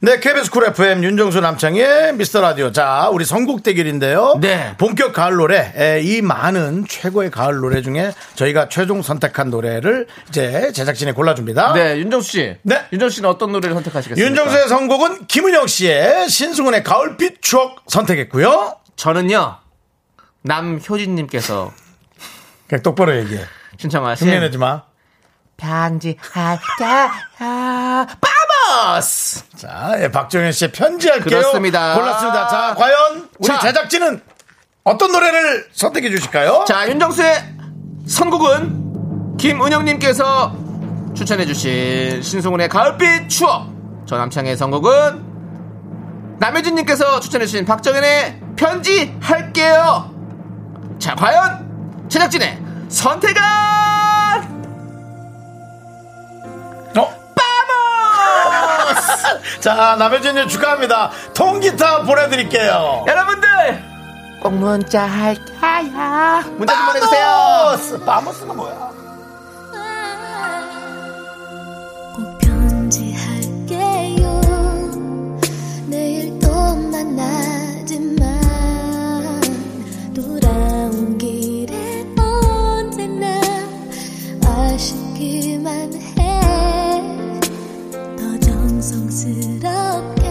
[0.00, 2.70] 네, KBS 쿨 FM 윤정수 남창희 미스터 라디오.
[2.70, 4.36] 자, 우리 선곡 대결인데요.
[4.42, 4.74] 네.
[4.76, 5.72] 본격 가을 노래.
[5.74, 11.72] 에, 이 많은 최고의 가을 노래 중에 저희가 최종 선택한 노래를 이제 제작진이 골라줍니다.
[11.72, 12.56] 네, 윤정수 씨.
[12.62, 12.84] 네.
[12.92, 14.28] 윤정수 씨는 어떤 노래를 선택하시겠습니까?
[14.28, 18.76] 윤정수의 선곡은 김은영 씨의 신승훈의 가을빛 추억 선택했고요.
[18.96, 19.56] 저는요.
[20.42, 21.72] 남효진님께서
[22.68, 23.40] 그냥 똑바로 얘기해.
[23.78, 24.82] 신청하신 흉내내지 마.
[25.56, 27.08] 편지할까요?
[28.76, 29.42] 빠버스!
[29.56, 31.24] 자, 예, 박정현 씨의 편지할게요.
[31.24, 31.94] 그렇습니다.
[31.94, 32.48] 골랐습니다.
[32.48, 33.58] 자, 과연 우리 자.
[33.58, 34.20] 제작진은
[34.84, 36.64] 어떤 노래를 선택해 주실까요?
[36.68, 37.54] 자, 윤정수의
[38.06, 40.54] 선곡은 김은영님께서
[41.14, 43.74] 추천해 주신 신승훈의 가을빛 추억.
[44.06, 50.14] 저 남창의 선곡은 남효진님께서 추천해 주신 박정현의 편지 할게요.
[50.98, 53.42] 자, 과연 제작진의 선택은
[59.60, 61.10] 자, 남효진님 축하합니다.
[61.34, 63.04] 통기타 보내드릴게요.
[63.08, 63.48] 여러분들
[64.40, 65.56] 꼭 문자 할게요.
[66.56, 67.24] 문자 좀 보내주세요.
[67.26, 68.00] 바모스!
[68.00, 68.90] 바모스가 뭐야?
[89.16, 90.22] 정성스럽게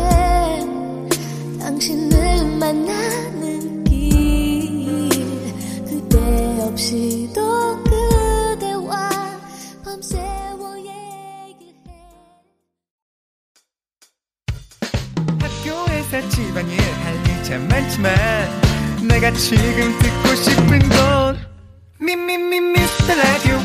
[1.59, 5.09] 당신을 만나는 길.
[5.85, 9.09] 그대 없이도 그대와
[9.83, 11.73] 밤새워 얘기해.
[15.41, 18.13] 학교에서 집안일 할일참 많지만
[19.07, 21.37] 내가 지금 듣고 싶은 건
[21.99, 23.57] 미미미 미스터 라디오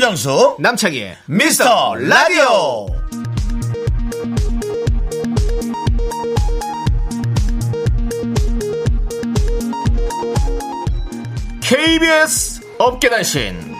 [0.00, 2.86] 윤정수 남창희의 미스터 라디오.
[11.60, 13.74] KBS 업계단신.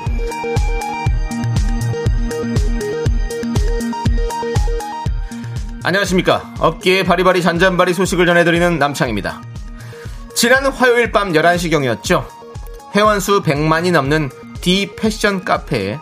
[5.83, 6.55] 안녕하십니까.
[6.59, 9.41] 업계의 바리바리 잔잔바리 소식을 전해드리는 남창입니다.
[10.37, 12.27] 지난 화요일 밤 11시경이었죠.
[12.95, 14.29] 회원수 100만이 넘는
[14.61, 15.99] D 패션 카페에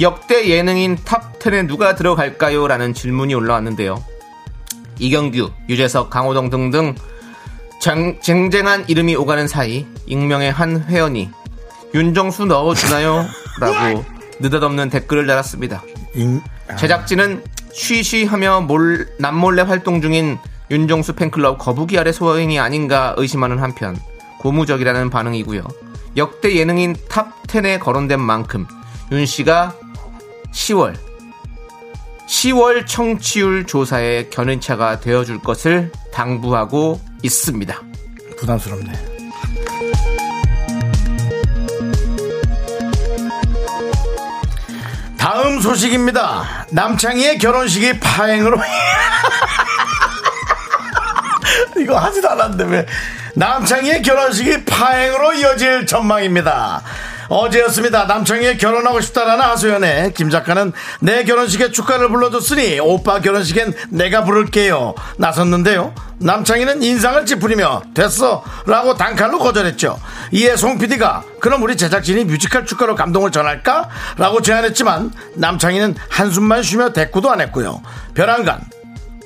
[0.00, 2.66] 역대 예능인 탑10에 누가 들어갈까요?
[2.66, 4.02] 라는 질문이 올라왔는데요
[4.98, 6.94] 이경규, 유재석, 강호동 등등
[7.80, 11.30] 쟁, 쟁쟁한 이름이 오가는 사이 익명의 한 회원이
[11.94, 13.26] 윤정수 넣어주나요?
[13.60, 14.04] 라고
[14.40, 15.82] 느닷없는 댓글을 달았습니다.
[16.78, 20.38] 제작진은 쉬쉬하며 몰, 남몰래 활동 중인
[20.70, 23.96] 윤정수 팬클럽 거북이 아래 소행이 아닌가 의심하는 한편
[24.38, 25.62] 고무적이라는 반응이고요.
[26.16, 28.66] 역대 예능인 탑10에 거론된 만큼
[29.10, 29.74] 윤 씨가
[30.52, 30.96] 10월
[32.26, 37.80] 10월 청취율 조사의 견인차가 되어줄 것을 당부하고 있습니다.
[38.38, 38.92] 부담스럽네.
[45.18, 46.66] 다음 소식입니다.
[46.70, 48.58] 남창희의 결혼식이 파행으로
[51.78, 52.86] 이거 하지도 않았는데 왜
[53.34, 56.82] 남창희의 결혼식이 파행으로 이어질 전망입니다.
[57.32, 58.04] 어제였습니다.
[58.04, 60.70] 남창희의 결혼하고 싶다라는 하소연에 김 작가는
[61.00, 64.94] 내 결혼식에 축가를 불러줬으니 오빠 결혼식엔 내가 부를게요.
[65.16, 65.94] 나섰는데요.
[66.18, 69.98] 남창희는 인상을 찌푸리며 됐어 라고 단칼로 거절했죠.
[70.32, 73.88] 이에 송 PD가 그럼 우리 제작진이 뮤지컬 축가로 감동을 전할까?
[74.18, 77.80] 라고 제안했지만 남창희는 한숨만 쉬며 대꾸도 안 했고요.
[78.12, 78.60] 별안간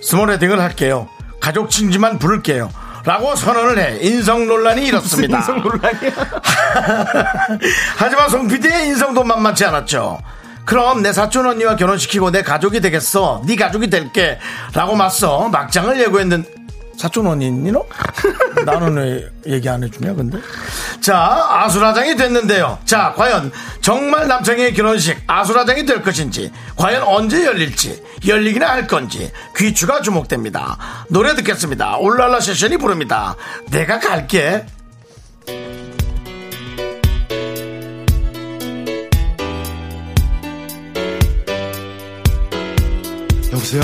[0.00, 1.08] 스몰 웨딩을 할게요.
[1.40, 2.70] 가족 친지만 부를게요.
[3.06, 5.38] 라고 선언을 해 인성 논란이 일었습니다.
[5.38, 6.12] 인성 논란이야.
[7.96, 10.18] 하지만 송 PD의 인성도 만만치 않았죠.
[10.64, 13.42] 그럼 내 사촌 언니와 결혼시키고 내 가족이 되겠어.
[13.46, 14.40] 네 가족이 될게.
[14.74, 16.44] 라고 맞서 막장을 예고했는
[16.96, 17.84] 사촌 언니 있니너?
[18.64, 20.38] 나는 왜 얘기 안 해주냐 근데?
[21.00, 22.78] 자 아수라장이 됐는데요.
[22.84, 30.00] 자 과연 정말 남창희 결혼식 아수라장이 될 것인지 과연 언제 열릴지 열리기나 할 건지 귀추가
[30.00, 30.78] 주목됩니다.
[31.08, 31.98] 노래 듣겠습니다.
[31.98, 33.36] 올랄라 세션이 부릅니다.
[33.70, 34.64] 내가 갈게.
[43.52, 43.82] 여보세요?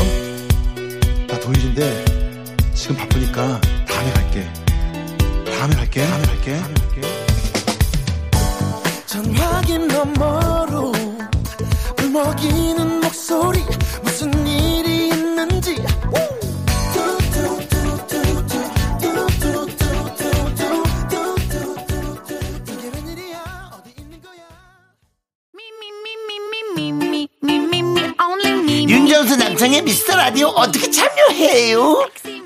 [1.29, 2.12] 나 도일인데
[2.83, 4.53] 지금 바쁘니까 다음에 갈게.
[5.57, 6.05] 다음에 갈게.
[6.05, 6.59] 다음에 갈게.
[6.59, 7.01] 다음에 갈게.
[9.07, 10.93] 전화기 너머로
[12.01, 13.61] 울먹이는 목소리
[14.03, 15.77] 무슨 일이 있는지
[28.89, 32.09] 윤정수 남창의 미스터 라디오 어떻게 참여해요?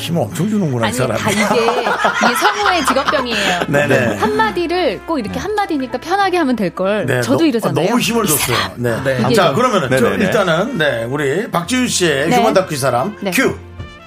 [0.00, 3.60] 힘을 엄청 주는구나 이 아니 사람 다 이게 이게 성우의 직업병이에요.
[3.68, 4.16] 네네.
[4.16, 7.06] 한 마디를 꼭 이렇게 한 마디니까 편하게 하면 될 걸.
[7.06, 7.86] 네, 저도 너- 이러잖아요.
[7.86, 8.56] 너무 힘을 줬어요.
[8.76, 8.96] 네.
[9.26, 10.14] 이게 자, 좀- 그러면은 저.
[10.14, 12.36] 일단은 네, 우리 박지윤 씨의 네.
[12.36, 13.30] 휴먼 다큐 이 사람 네.
[13.32, 13.56] 큐.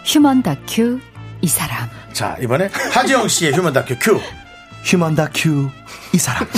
[0.06, 1.00] 휴먼 다큐
[1.42, 1.88] 이 사람.
[2.14, 4.20] 자, 이번에 하지영 씨의 휴먼 다큐 큐.
[4.84, 5.70] 휴먼 다큐
[6.14, 6.46] 이 사람.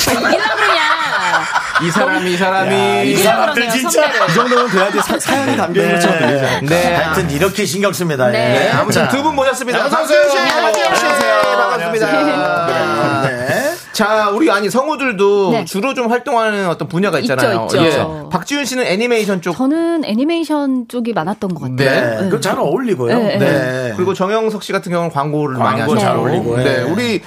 [1.83, 2.73] 이 사람이, 이 사람이.
[2.75, 3.69] 야, 이 사람들.
[3.69, 4.05] 진짜.
[4.05, 6.65] 이 정도면 돼야지 사, 사연이 담겨 있는 것처럼 들리죠.
[6.67, 6.93] 네.
[6.95, 8.27] 하여튼 이렇게 신경 씁니다.
[8.27, 8.37] 네.
[8.37, 8.59] 예.
[8.59, 9.89] 네, 아무튼 자, 두분 모셨습니다.
[9.89, 10.37] 박지윤 씨.
[10.37, 10.85] 안녕하세요.
[10.85, 11.41] 안녕하세요.
[11.41, 13.21] 반갑습니다.
[13.27, 13.71] 네.
[13.91, 15.65] 자, 우리 아니 성우들도 네.
[15.65, 17.63] 주로 좀 활동하는 어떤 분야가 있잖아요.
[17.71, 18.23] 있죠, 있죠.
[18.25, 18.29] 예.
[18.29, 19.55] 박지윤 씨는 애니메이션 쪽.
[19.55, 21.75] 저는 애니메이션 쪽이 많았던 것 같아요.
[21.77, 22.21] 네.
[22.23, 22.29] 네.
[22.29, 23.17] 그잘 어울리고요.
[23.17, 23.93] 네, 네.
[23.95, 26.01] 그리고 정영석 씨 같은 경우는 광고를 많이 광고 하죠.
[26.01, 26.81] 잘 어울리고, 네, 예.
[26.81, 27.21] 우리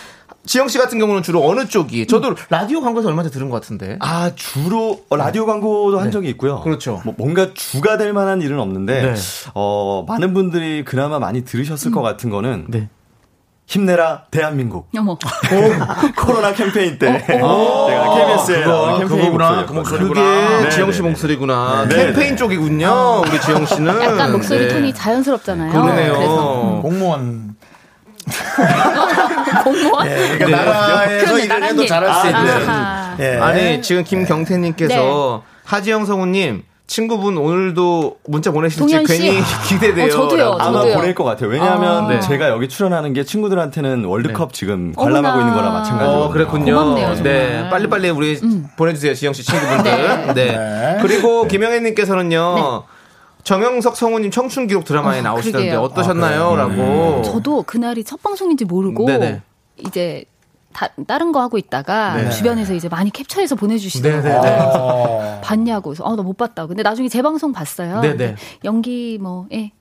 [0.49, 2.07] 지영 씨 같은 경우는 주로 어느 쪽이?
[2.07, 3.99] 저도 라디오 광고에서 얼마 전에 들은 것 같은데.
[4.01, 6.11] 아 주로 어, 라디오 광고도 한 네.
[6.11, 6.61] 적이 있고요.
[6.63, 7.03] 그렇죠.
[7.05, 9.15] 뭐 뭔가 주가 될 만한 일은 없는데 네.
[9.55, 12.89] 어 많은 분들이 그나마 많이 들으셨을 것 같은 거는 네.
[13.67, 15.19] 힘내라 대한민국 어머.
[16.17, 19.67] 코로나 캠페인 때 어, 제가 KBS에 그거, 그거구나.
[19.67, 20.15] 그 목소리구나.
[20.23, 21.09] 그게 네, 지영 네, 씨 네.
[21.11, 21.87] 목소리구나.
[21.91, 22.37] 네, 캠페인 네.
[22.37, 23.23] 쪽이군요.
[23.27, 24.01] 우리 지영 씨는.
[24.03, 24.69] 약간 목소리 네.
[24.69, 25.73] 톤이 자연스럽잖아요.
[25.73, 26.13] 그러네요.
[26.15, 27.55] 그래서 공무원.
[29.65, 30.07] 공무원.
[30.07, 31.87] 예, 그러니까 나라에서 그러네, 일을 해도 나라님.
[31.87, 32.69] 잘할 수 있는.
[32.69, 33.17] 아하.
[33.21, 33.37] 예.
[33.39, 39.05] 아니 지금 김경태님께서 하지영 성우님 친구분 오늘도 문자 보내실지.
[39.05, 39.39] 괜히
[39.69, 40.07] 기대돼요.
[40.07, 40.57] 어, 저도요.
[40.59, 40.95] 아마 저도요.
[40.95, 41.51] 보낼 것 같아요.
[41.51, 42.09] 왜냐하면 아.
[42.09, 42.21] 네.
[42.21, 45.41] 제가 여기 출연하는 게 친구들한테는 월드컵 지금 관람하고 어머나.
[45.51, 46.11] 있는 거나 마찬가지로.
[46.23, 46.75] 어, 그랬군요.
[46.75, 47.23] 고맙네요.
[47.23, 48.41] 네, 빨리빨리 우리
[48.77, 50.35] 보내주세요, 지영 씨 친구분들.
[50.35, 50.99] 네.
[51.03, 52.85] 그리고 김영애님께서는요.
[53.53, 55.81] 정영석 성우님 청춘 기록 드라마에 어, 나오시던데 그러게요.
[55.81, 56.55] 어떠셨나요?
[56.55, 57.23] 라고.
[57.23, 59.41] 저도 그날이 첫 방송인지 모르고 네네.
[59.79, 60.25] 이제
[60.75, 62.29] 다, 다른 거 하고 있다가 네.
[62.31, 64.71] 주변에서 이제 많이 캡처해서 보내주시더라고요.
[64.75, 65.41] 어.
[65.43, 65.89] 봤냐고.
[65.91, 66.67] 그래서 어, 나 못 봤다.
[66.67, 68.03] 근데 나중에 제 방송 봤어요.
[68.03, 68.35] 네네.
[68.65, 69.73] 연기 뭐, 예.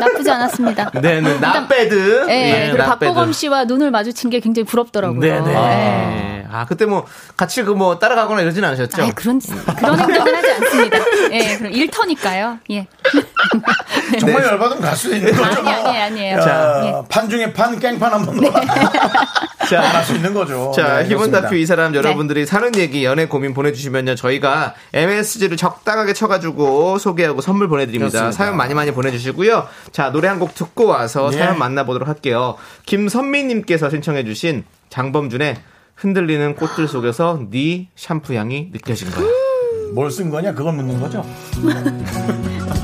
[0.00, 0.92] 나쁘지 않았습니다.
[1.02, 2.26] 네, 네, 나배드.
[2.30, 5.20] 예, 그리고 박보검 씨와 눈을 마주친 게 굉장히 부럽더라고요.
[5.20, 5.54] 네네.
[5.54, 6.29] 예.
[6.52, 9.02] 아, 그때 뭐 같이 그 뭐 따라가거나 이러진 않으셨죠?
[9.02, 10.98] 아, 그런 그런 행동은 하지 않습니다.
[11.32, 12.58] 예, 그럼 일터니까요.
[12.70, 12.86] 예.
[14.20, 15.44] 정말 열받으면 갈 수 있는 거죠.
[15.60, 16.40] 아니 아니 아니에요.
[16.40, 17.08] 자, 예.
[17.08, 18.52] 판 중에 판, 깽판 한번 넣어.
[19.68, 20.72] 자, 할수 있는 거죠.
[20.74, 21.30] 자, 네, 히본.
[21.30, 24.16] 다큐 이 사람 여러분들이 사는 얘기, 연애 고민 보내주시면요.
[24.16, 28.10] 저희가 MSG를 적당하게 쳐가지고 소개하고 선물 보내드립니다.
[28.10, 28.32] 그렇습니다.
[28.36, 29.68] 사연 많이 많이 보내주시고요.
[29.92, 31.38] 자, 노래 한 곡 듣고 와서 예.
[31.38, 32.56] 사연 만나보도록 할게요.
[32.86, 35.56] 김선미님께서 신청해주신 장범준의
[36.00, 39.26] 흔들리는 꽃들 속에서 네 샴푸 향이 느껴진 거야.
[39.94, 40.54] 뭘 쓴 거냐?
[40.54, 41.22] 그걸 묻는 거죠.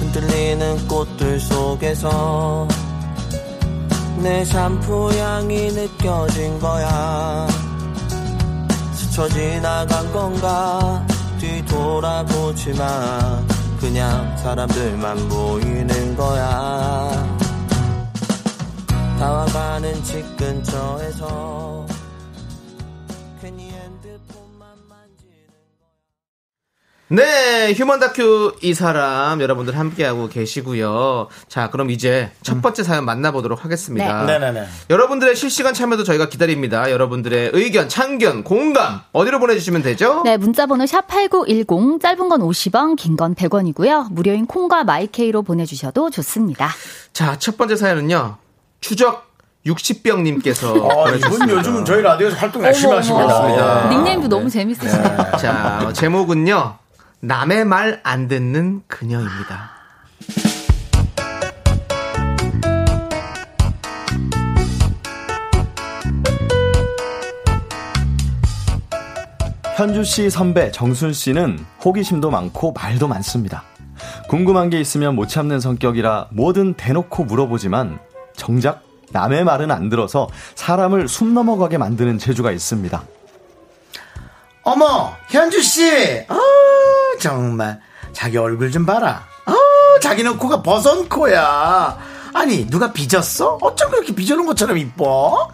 [0.00, 2.66] 흔들리는 꽃들 속에서
[4.22, 7.46] 내 샴푸 향이 느껴진 거야
[8.92, 11.06] 스쳐 지나간 건가
[11.38, 13.40] 뒤돌아보지 마
[13.78, 17.10] 그냥 사람들만 보이는 거야.
[19.18, 21.85] 다와가는 집 근처에서
[27.08, 31.28] 네, 휴먼 다큐 이 사람 여러분들 함께하고 계시고요.
[31.48, 34.24] 자, 그럼 이제 첫 번째 사연 만나보도록 하겠습니다.
[34.24, 34.38] 네.
[34.40, 34.66] 네네네.
[34.90, 36.90] 여러분들의 실시간 참여도 저희가 기다립니다.
[36.90, 40.22] 여러분들의 의견, 참견, 공감 어디로 보내주시면 되죠?
[40.24, 44.12] 네, 문자번호 샵8910, 짧은 건 50원, 긴 건 100원이고요.
[44.12, 46.70] 무료인 콩과 마이케이로 보내주셔도 좋습니다.
[47.12, 48.36] 자, 첫 번째 사연은요.
[48.80, 49.26] 추적
[49.64, 53.88] 60병님께서 어, 이분 요즘 저희 라디오에서 활동 열심히 하십니다.
[53.90, 55.16] 닉네임도 너무 재밌으시네요.
[55.40, 56.78] 자, 어, 제목은요.
[57.26, 59.72] 남의 말 안 듣는 그녀입니다.
[69.76, 73.64] 현주 씨 선배 정순 씨는 호기심도 많고 말도 많습니다.
[74.28, 77.98] 궁금한 게 있으면 못 참는 성격이라 뭐든 대놓고 물어보지만
[78.36, 83.02] 정작 남의 말은 안 들어서 사람을 숨 넘어가게 만드는 재주가 있습니다.
[84.62, 86.24] 어머, 현주 씨.
[86.28, 86.36] 아,
[87.18, 87.80] 정말
[88.12, 89.24] 자기 얼굴 좀 봐라.
[89.46, 89.54] 아,
[90.00, 91.98] 자기는 코가 버선 코야.
[92.34, 93.58] 아니, 누가 빚었어?
[93.60, 95.50] 어쩜 그렇게 빚어놓은 것처럼 이뻐?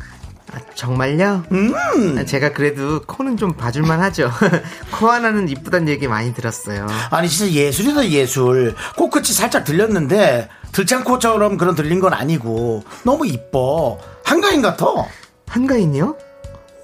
[0.75, 1.45] 정말요?
[1.53, 2.27] 음.
[2.27, 4.31] 제가 그래도 코는 좀 봐줄만 하죠.
[4.99, 6.87] 코 하나는 이쁘단 얘기 많이 들었어요.
[7.11, 8.75] 아니, 진짜 예술이다, 예술.
[8.97, 13.99] 코끝이 살짝 들렸는데, 들창코처럼 그런 들린 건 아니고, 너무 이뻐.
[14.25, 14.87] 한가인 같아.
[15.49, 16.17] 한가인이요?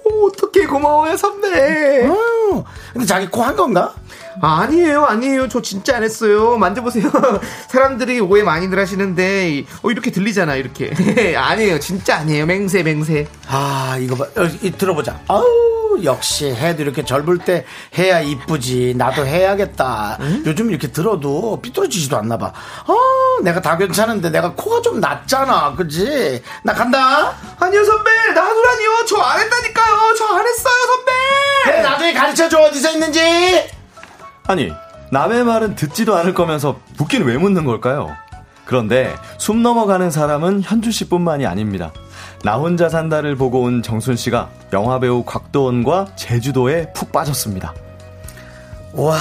[0.05, 2.07] 오, 어떡해, 고마워요, 선배.
[2.51, 3.93] 어, 근데 자기 코 한 건가?
[4.41, 5.47] 아, 아니에요, 아니에요.
[5.49, 6.57] 저 진짜 안 했어요.
[6.57, 7.11] 만져보세요.
[7.69, 10.91] 사람들이 오해 많이들 하시는데, 이- 어, 이렇게 들리잖아, 이렇게.
[11.35, 12.45] 아니에요, 진짜 아니에요.
[12.45, 13.27] 맹세, 맹세.
[13.47, 14.25] 아, 이거 봐.
[14.41, 15.19] 어, 이, 들어보자.
[15.27, 17.65] 아우, 역시 해도 이렇게 젊을 때
[17.97, 18.93] 해야 이쁘지.
[18.97, 20.17] 나도 해야겠다.
[20.45, 22.53] 요즘 이렇게 들어도 삐뚤어지지도 않나 봐.
[22.85, 22.93] 아,
[23.43, 25.75] 내가 다 괜찮은데 내가 코가 좀 낮잖아.
[25.75, 26.41] 그지?
[26.63, 27.33] 나 간다.
[27.59, 28.09] 아니요, 선배.
[28.33, 29.05] 나도라니요.
[29.09, 30.15] 저 안 했다니까요.
[30.17, 31.11] 저 안 했어요, 선배.
[31.69, 32.59] 그래, 나중에 가르쳐줘.
[32.59, 33.19] 어디서 있는지.
[34.47, 34.71] 아니,
[35.11, 38.15] 남의 말은 듣지도 않을 거면서 묻기는 왜 묻는 걸까요?
[38.65, 41.91] 그런데 숨 넘어가는 사람은 현주 씨뿐만이 아닙니다.
[42.43, 47.73] 나 혼자 산다를 보고 온 정순 씨가 영화배우 곽도원과 제주도에 푹 빠졌습니다.
[48.93, 49.17] 와,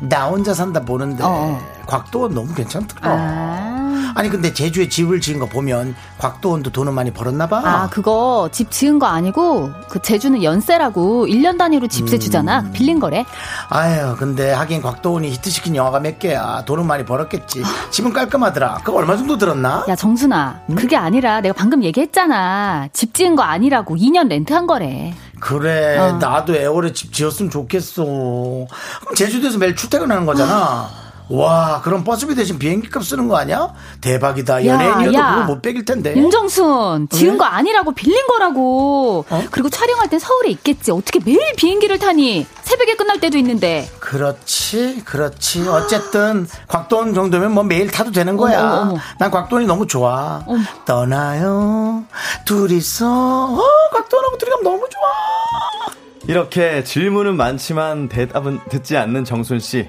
[0.00, 1.22] 나 혼자 산다 보는데.
[1.24, 1.60] 어.
[1.86, 3.00] 곽도원 너무 괜찮더라.
[3.02, 3.79] 아,
[4.14, 7.62] 아니 근데 제주에 집을 지은 거 보면 곽도원도 돈을 많이 벌었나 봐.
[7.64, 12.70] 아, 그거 집 지은 거 아니고 그 제주는 연세라고 1년 단위로 집세 주잖아.
[12.72, 13.24] 빌린 거래.
[13.68, 16.62] 아유 근데 하긴 곽도원이 히트시킨 영화가 몇 개야.
[16.66, 17.62] 돈은 많이 벌었겠지.
[17.90, 18.80] 집은 깔끔하더라.
[18.84, 19.84] 그거 얼마 정도 들었나?
[19.88, 20.60] 야, 정순아.
[20.76, 22.88] 그게 아니라 내가 방금 얘기했잖아.
[22.92, 25.14] 집 지은 거 아니라고 2년 렌트한 거래.
[25.40, 26.12] 그래 어.
[26.20, 28.04] 나도 애월에 집 지었으면 좋겠어.
[28.04, 30.88] 그럼 제주도에서 매일 출퇴근하는 거잖아.
[31.30, 33.72] 와 그럼 버스비 대신 비행기 값 쓰는 거 아니야?
[34.00, 34.66] 대박이다.
[34.66, 35.34] 야, 연예인이어도 야.
[35.36, 36.16] 그거 못 빼길 텐데.
[36.16, 37.38] 윤정순, 지은 왜?
[37.38, 39.24] 거 아니라고 빌린 거라고.
[39.30, 39.42] 어?
[39.52, 40.90] 그리고 촬영할 땐 서울에 있겠지.
[40.90, 42.46] 어떻게 매일 비행기를 타니?
[42.62, 43.88] 새벽에 끝날 때도 있는데.
[44.00, 45.68] 그렇지, 그렇지.
[45.68, 48.60] 어쨌든 곽돈 정도면 뭐 매일 타도 되는 거야.
[48.60, 49.00] 어머, 어머, 어머.
[49.18, 50.44] 난 곽돈이 너무 좋아.
[50.84, 52.04] 떠나요,
[52.44, 53.06] 둘이서.
[53.06, 53.60] 어,
[53.92, 55.94] 곽돈하고 둘이 가면 너무 좋아.
[56.26, 59.88] 이렇게 질문은 많지만 대답은 듣지 않는 정순 씨.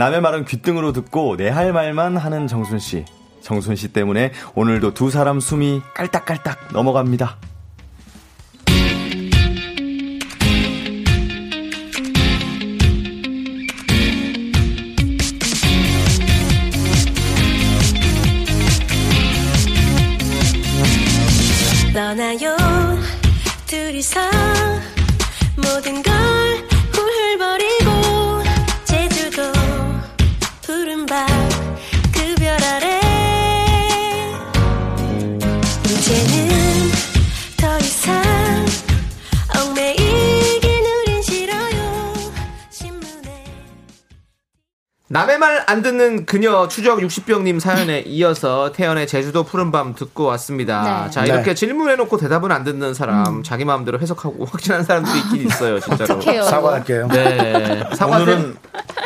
[0.00, 3.04] 남의 말은 귓등으로 듣고 내 할 말만 하는 정순 씨.
[3.42, 7.36] 정순 씨 때문에 오늘도 두 사람 숨이 깔딱깔딱 넘어갑니다.
[21.92, 22.56] 떠나요
[23.66, 24.20] 둘이서
[25.56, 26.09] 모든 걸
[45.12, 51.04] 남의 말 안 듣는 그녀 추적 60병님 사연에 이어서 태연의 제주도 푸른밤 듣고 왔습니다.
[51.04, 51.10] 네.
[51.10, 51.28] 자 네.
[51.28, 53.42] 이렇게 질문해놓고 대답은 안 듣는 사람 음.
[53.42, 56.20] 자기 마음대로 해석하고 확신하는 사람들이 있긴 있어요 진짜로.
[56.42, 57.08] 사과할게요.
[57.08, 58.56] 네 사과는 오늘은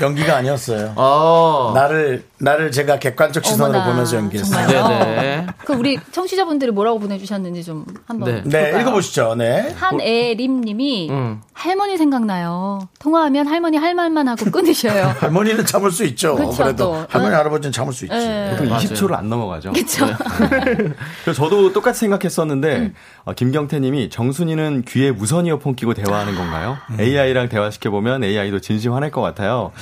[0.01, 0.93] 연기가 아니었어요.
[0.97, 1.73] 어.
[1.75, 4.67] 나를, 나를 제가 객관적 시선으로 어머나, 보면서 연기했어요.
[4.67, 5.47] 네네.
[5.65, 8.43] 그 우리 청취자분들이 뭐라고 보내주셨는지 좀 한번.
[8.45, 8.73] 네.
[8.73, 8.81] 네?
[8.81, 9.37] 읽어보시죠.
[9.37, 9.73] 네.
[9.77, 11.41] 한애림님이 음.
[11.53, 12.81] 할머니 생각나요.
[12.99, 15.15] 통화하면 할머니 할 말만 하고 끊으셔요.
[15.21, 16.35] 할머니는 참을 수 있죠.
[16.35, 17.07] 그쵸, 그래도 또.
[17.09, 17.37] 할머니, 네.
[17.37, 18.15] 할아버지는 참을 수 있지.
[18.17, 18.51] 네.
[18.51, 18.81] 보통 맞아요.
[18.83, 19.73] 20초를 안 넘어가죠.
[19.73, 20.05] 그쵸?
[21.25, 22.93] 그래서 저도 똑같이 생각했었는데
[23.25, 26.77] 어, 김경태님이 정순이는 귀에 무선 이어폰 끼고 대화하는 건가요?
[26.91, 27.01] 음.
[27.01, 29.73] AI랑 대화시켜 보면 AI도 진심 화낼 것 같아요.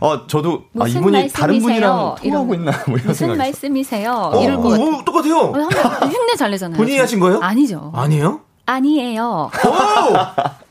[0.00, 1.28] 어 저도 아, 이분이 말씀이세요?
[1.32, 2.54] 다른 분이랑 이런 통하고 거.
[2.54, 3.36] 있나 뭐 이런 무슨.
[3.38, 4.12] 말씀이세요?
[4.34, 4.86] 어, 이럴 것 같아요.
[4.96, 5.34] 어, 똑같아요.
[6.02, 6.76] 흉내 잘 내잖아요.
[6.76, 7.02] 본인이 저.
[7.04, 7.40] 하신 거예요?
[7.40, 7.92] 아니죠.
[7.94, 8.40] 아니에요?
[8.66, 9.50] 아니에요.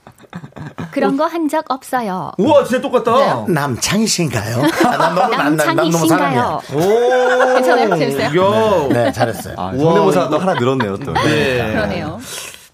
[0.91, 2.31] 그런 거 한 적 없어요.
[2.37, 3.45] 우와 진짜 똑같다.
[3.47, 4.61] 남창이신가요?
[4.85, 5.91] 아, 난 너무, 난, 난, 난 너무.
[6.07, 6.61] 남창이신가요?
[6.73, 6.79] 오.
[7.55, 7.97] 괜찮아요?
[7.97, 8.25] 재밌어요?
[8.25, 8.87] 야.
[8.93, 9.55] 네, 잘했어요.
[9.57, 11.13] 아, 성대모사도 하나 늘었네요 또.
[11.13, 11.71] 네.
[11.73, 12.19] 그러네요.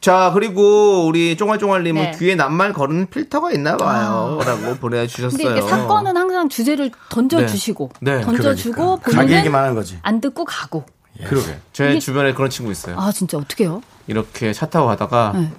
[0.02, 2.12] 자, 그리고 우리 쫑알쫑알님은 네.
[2.20, 4.40] 귀에 낱말 거는 필터가 있나 봐요.
[4.46, 5.30] 라고 보내주셨어요.
[5.38, 8.18] 근데 이게 사건은 항상 주제를 던져주시고 네.
[8.18, 9.00] 네, 던져주고
[9.30, 9.98] 얘기만 하는 거지.
[10.04, 10.84] 안 듣고 가고.
[11.28, 11.58] 그러게.
[11.74, 12.98] 제 이게- 주변에 그런 친구 있어요.
[13.00, 13.82] 아 진짜 어떡해요?
[14.08, 15.50] 이렇게 차 타고 가다가 네.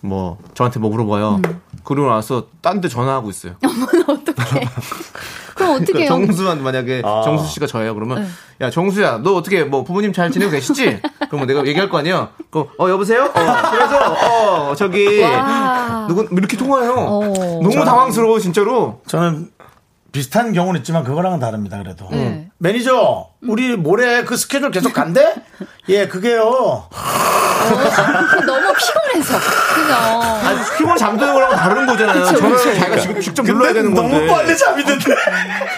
[0.00, 1.40] 뭐 저한테 뭐 물어봐요.
[1.84, 3.54] 그러고 나서 딴 데 전화하고 있어요.
[3.62, 4.68] 어떡해.
[5.56, 6.06] 그럼 어떡해요?
[6.06, 7.22] 정수한 만약에 아.
[7.24, 7.94] 정수 씨가 저예요.
[7.94, 8.66] 그러면 네.
[8.66, 11.00] 야 정수야 너 어떻게 뭐 부모님 잘 지내고 계시지?
[11.28, 12.28] 그러면 내가 얘기할 거 아니에요.
[12.50, 13.24] 그, 어 여보세요?
[13.24, 16.06] 어, 그래서 어 저기 와.
[16.08, 16.92] 누구 이렇게 통화해요.
[16.94, 17.20] 어.
[17.62, 19.00] 너무 당황스러워 진짜로.
[19.08, 19.50] 저는
[20.12, 21.78] 비슷한 경우는 있지만 그거랑은 다릅니다.
[21.78, 22.48] 그래도 네.
[22.58, 25.34] 매니저 우리 모레 그 스케줄 계속 간대?
[25.88, 26.88] 예, 그게요.
[28.46, 29.38] 너무 피곤해서.
[29.38, 29.94] 그죠?
[29.94, 32.20] 아니, 피곤 잠드는 거랑 다른 거잖아요.
[32.24, 32.74] 그쵸, 전화를 그쵸.
[32.74, 34.18] 자기가 지금 직접 눌러야 되는 건데.
[34.18, 35.14] 너무 빨리 잠이 드는데.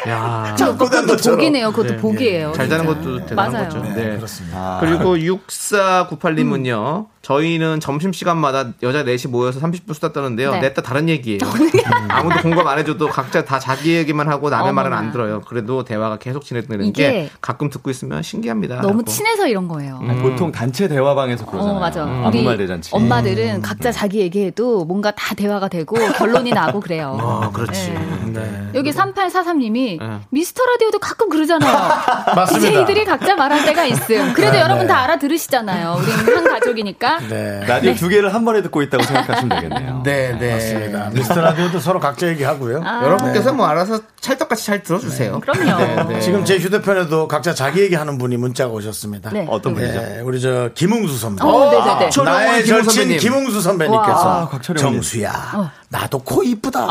[0.09, 0.55] 야.
[0.59, 1.71] 그것도 복이네요.
[1.71, 2.53] 그것도 네, 복이에요.
[2.53, 2.87] 잘 자는.
[2.87, 3.69] 것도 대단한 맞아요.
[3.69, 3.83] 거죠.
[3.83, 4.17] 네, 네.
[4.17, 4.79] 그렇습니다.
[4.81, 7.07] 그리고 6498님은요.
[7.23, 10.53] 저희는 점심시간마다 여자 넷이 모여서 30분 수다 떠는데요.
[10.53, 10.61] 네.
[10.61, 11.39] 넷다 다른 얘기예요.
[11.45, 11.71] 음,
[12.09, 15.13] 아무도 공감 안 해줘도 각자 다 자기 얘기만 하고 남의 말은 안 어머나.
[15.13, 15.41] 들어요.
[15.43, 18.81] 그래도 대화가 계속 진행되는 게 가끔 듣고 있으면 신기합니다.
[18.81, 19.03] 너무.
[19.05, 19.99] 친해서 이런 거예요.
[20.07, 21.77] 아니, 보통 단체 대화방에서 그러잖아요.
[21.77, 22.03] 어, 맞아.
[22.03, 22.91] 아무 우리 말 대잔치.
[22.93, 27.19] 엄마들은 각자 자기 얘기해도 뭔가 다 대화가 되고 결론이 나고 그래요.
[27.21, 27.91] 어, 그렇지.
[27.91, 28.41] 네.
[28.41, 28.69] 네.
[28.75, 30.21] 여기 3843님이 네.
[30.31, 31.73] 미스터 라디오도 가끔 그러잖아요.
[32.37, 32.71] 맞습니다.
[32.71, 34.33] DJ들이 각자 말할 때가 있음.
[34.35, 34.87] 그래도 네, 여러분 네.
[34.87, 35.97] 다 알아들으시잖아요.
[35.99, 37.19] 우리는 한 가족이니까.
[37.29, 37.65] 네.
[37.67, 40.03] 라디오 두 개를 한 번에 듣고 있다고 생각하시면 되겠네요.
[40.05, 40.53] 네, 네.
[40.53, 41.11] 맞습니다.
[41.11, 42.83] 미스터 라디오도 서로 각자 얘기하고요.
[42.85, 45.41] 아, 여러분께서 뭐 알아서 찰떡같이 잘 들어주세요.
[45.41, 45.79] 그럼요.
[45.85, 46.21] 네, 네.
[46.21, 49.31] 지금 제 휴대폰에도 각자 자기 얘기하는 분이 문자가 오셨습니다.
[49.31, 49.47] 네.
[49.49, 49.93] 어떤 분이죠?
[50.01, 51.43] 네, 우리 저 김웅수 선배.
[51.43, 52.11] 어, 네네네.
[52.25, 53.19] 나의 김웅 절친 선배님.
[53.19, 54.41] 김웅수 선배님께서 와.
[54.43, 56.87] 아, 곽철용 정수야 나도 코 이쁘다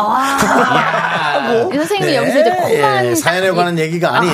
[1.72, 4.32] 이 선생님이 여기서 이제 코만 예, 딱 사연에 이- 관한 얘기가 아닌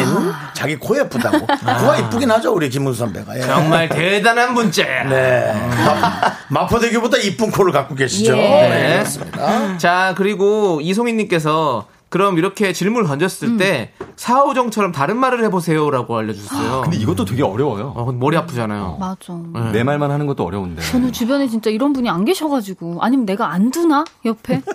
[0.54, 3.42] 자기 코 예쁘다고 코가 이쁘긴 하죠 우리 김웅수 선배가 예.
[3.42, 4.84] 정말 대단한 문제.
[5.10, 5.54] 네
[5.86, 8.42] 마, 마포대교보다 이쁜 코를 갖고 계시죠 예.
[8.42, 13.58] 네, 그렇습니다 자, 그리고 이송희님께서 그럼 이렇게 질문을 던졌을 음.
[13.58, 16.82] 때 사오정처럼 다른 말을 해보세요라고 알려주셨어요.
[16.84, 17.94] 근데 이것도 되게 어려워요.
[17.96, 18.98] 어, 머리 아프잖아요.
[19.00, 19.34] 맞아.
[19.54, 19.72] 네.
[19.72, 20.82] 내 말만 하는 것도 어려운데.
[20.82, 24.62] 저는 주변에 진짜 이런 분이 안 계셔가지고 아니면 내가 안 두나 옆에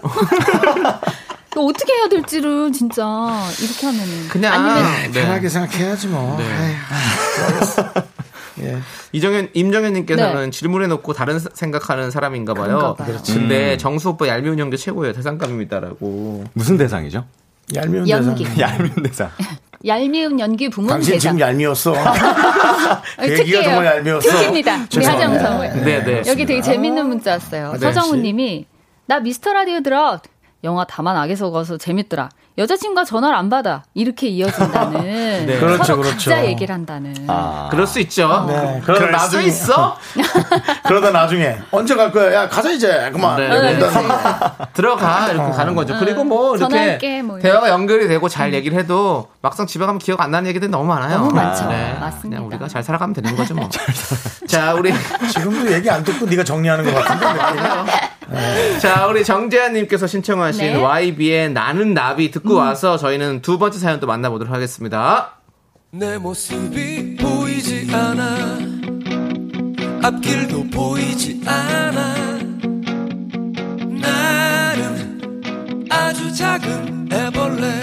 [1.56, 3.02] 어떻게 해야 될지를 진짜
[3.60, 5.22] 이렇게 하면은 그냥 아니면 네.
[5.22, 6.36] 편하게 생각해야지 뭐.
[6.38, 6.76] 네.
[8.62, 8.78] 예.
[9.12, 12.94] 이정현 임정현님께서는 질문해놓고 다른 사- 생각하는 사람인가 봐요.
[12.98, 13.18] 봐요.
[13.26, 13.78] 근데 음.
[13.78, 15.12] 정수 오빠 얄미운 연기 최고예요.
[15.14, 16.44] 대상감입니다라고.
[16.52, 17.24] 무슨 대상이죠?
[17.74, 18.44] 얄미운 연기.
[18.44, 18.58] 대상.
[18.60, 19.30] 얄미운 대상.
[19.86, 21.32] 얄미운 연기 부문 당신 대상.
[21.36, 21.94] 지금 얄미웠어.
[21.96, 23.62] 아, 그 얘기가.
[23.62, 24.28] 정말 얄미웠어.
[24.30, 24.76] 특기입니다.
[24.76, 25.44] 우리 죄송합니다.
[25.54, 25.84] 하정성.
[25.84, 26.22] 네, 네.
[26.26, 27.72] 여기 되게 재밌는 문자 왔어요.
[27.72, 27.78] 네.
[27.78, 28.66] 서정훈님이
[29.06, 30.20] 나 미스터 라디오 들어.
[30.64, 32.28] 영화 다만 악에 속아서 재밌더라.
[32.60, 33.82] 여자친구가 전화를 안 받아.
[33.94, 35.00] 이렇게 이어진다는.
[35.46, 35.58] 네.
[35.58, 36.30] 그렇죠, 서로 그렇죠.
[36.30, 37.14] 각자 얘기를 한다는.
[37.26, 37.68] 아.
[37.70, 38.44] 그럴 수 있죠.
[38.46, 38.82] 네.
[38.84, 39.96] 그러다 나중에- 있어.
[40.86, 42.34] 그러다 나중에 언제 갈 거야?
[42.34, 43.10] 야 가자 이제.
[43.12, 43.36] 그만.
[43.36, 43.74] 네, 네.
[43.82, 44.08] 온다는
[44.74, 45.96] 들어가 이렇게 가는 거죠.
[45.98, 47.38] 그리고 뭐 이렇게 전화할게, 뭐.
[47.38, 51.18] 대화가 연결이 되고 잘 얘기를 해도 막상 집에 가면 기억 안 나는 얘기들이 너무 많아요.
[51.18, 51.66] 너무 많죠.
[51.68, 51.96] 네.
[51.98, 52.20] 맞습니다.
[52.40, 53.68] 그냥 우리가 잘 살아가면 되는 거죠 뭐.
[54.46, 54.92] 자 우리
[55.32, 57.40] 지금도 얘기 안 듣고 네가 정리하는 것 같은데.
[58.80, 60.74] 자 우리 정재환님께서 신청하신 네.
[60.76, 65.32] YB의 나는 나비 듣고 와서 저희는 두 번째 사연 또 만나보도록 하겠습니다.
[65.90, 68.58] 내 모습이 보이지 않아.
[70.02, 72.14] 앞길도 보이지 않아.
[74.00, 75.20] 나는
[75.90, 77.80] 아주 작은 애벌레.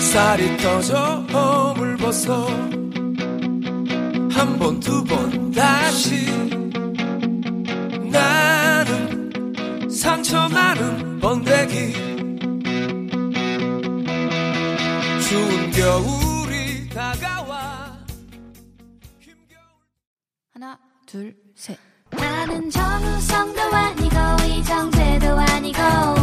[0.00, 2.46] 살이 터져 허물 벗어.
[4.32, 6.26] 한 번 두 번 다시
[8.10, 11.92] 나는 상처 많은 번데기
[15.28, 17.98] 추운 겨울이 다가와
[20.52, 21.78] 하나, 둘, 셋.
[22.10, 26.19] 나는 정우성도 아니고 이정재도 아니고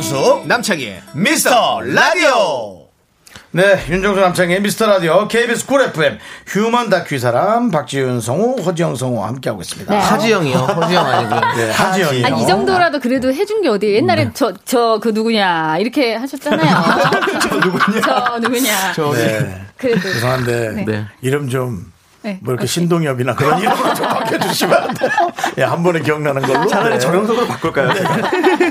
[0.00, 2.86] 윤정수 남창희의 미스터 라디오.
[3.50, 9.20] 네, 윤정수 남창희의 미스터 라디오 KBS 쿨 FM 휴먼 다큐 사람 박지윤 성우 허지영 성우
[9.24, 9.92] 함께하고 있습니다.
[9.92, 9.98] 네.
[10.00, 10.56] 하지영이요.
[10.58, 11.40] 허지영 아니고요.
[11.56, 12.24] 네, 하지영이요.
[12.26, 15.78] 아, 이 정도라도 그래도 해준 게 어디에 옛날에 저, 저 그 누구냐.
[15.78, 16.84] 이렇게 하셨잖아요.
[17.42, 18.00] 저 누구냐.
[18.00, 18.92] 저 누구냐.
[19.16, 19.60] 네.
[19.76, 20.00] 그래도.
[20.02, 20.84] 죄송한데 네.
[20.84, 21.04] 네.
[21.20, 21.92] 이름 좀.
[22.22, 22.38] 네.
[22.42, 25.10] 뭐 이렇게 신동엽이나 그런 이름으로 좀 바꿔주시면 안 돼요?
[25.58, 26.66] 예, 한 번에 기억나는 걸로.
[26.66, 26.98] 차라리 네.
[26.98, 27.90] 정영석으로 바꿀까요?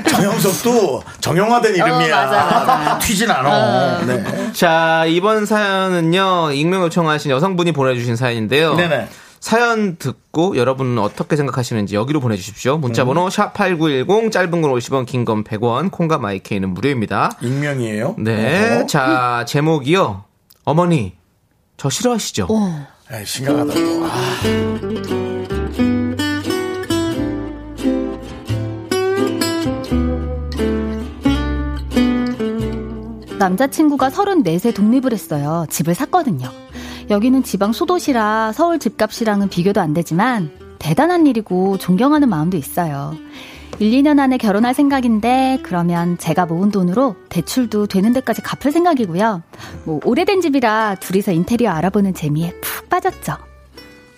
[0.08, 1.94] 정영석도 정형화된 이름이야.
[2.22, 2.98] 어, 맞아, 맞아.
[2.98, 4.04] 튀진 않아.
[4.06, 4.52] 네.
[4.52, 8.74] 자 이번 사연은요 익명 요청하신 여성분이 보내주신 사연인데요.
[8.76, 9.08] 네네.
[9.40, 12.76] 사연 듣고 여러분은 어떻게 생각하시는지 여기로 보내주십시오.
[12.76, 13.28] 문자번호 음.
[13.30, 17.32] 샵8910 짧은 건 50원 긴 건 100원 콩과 마이케이는 무료입니다.
[17.40, 18.16] 익명이에요.
[18.18, 18.76] 네.
[18.76, 18.86] 어허.
[18.86, 20.24] 자 제목이요.
[20.64, 21.14] 어머니
[21.78, 22.46] 저 싫어하시죠?
[22.50, 22.86] 어.
[23.12, 23.74] 에이, 심각하다.
[23.74, 24.04] 또.
[24.04, 24.10] 아,
[33.36, 35.66] 남자친구가 34세 독립을 했어요.
[35.70, 36.50] 집을 샀거든요.
[37.08, 43.16] 여기는 지방 소도시라 서울 집값이랑은 비교도 안 되지만 대단한 일이고 존경하는 마음도 있어요.
[43.80, 49.42] 1, 2년 안에 결혼할 생각인데 그러면 제가 모은 돈으로 대출도 되는 데까지 갚을 생각이고요.
[49.84, 53.38] 뭐 오래된 집이라 둘이서 인테리어 알아보는 재미에 푹 빠졌죠.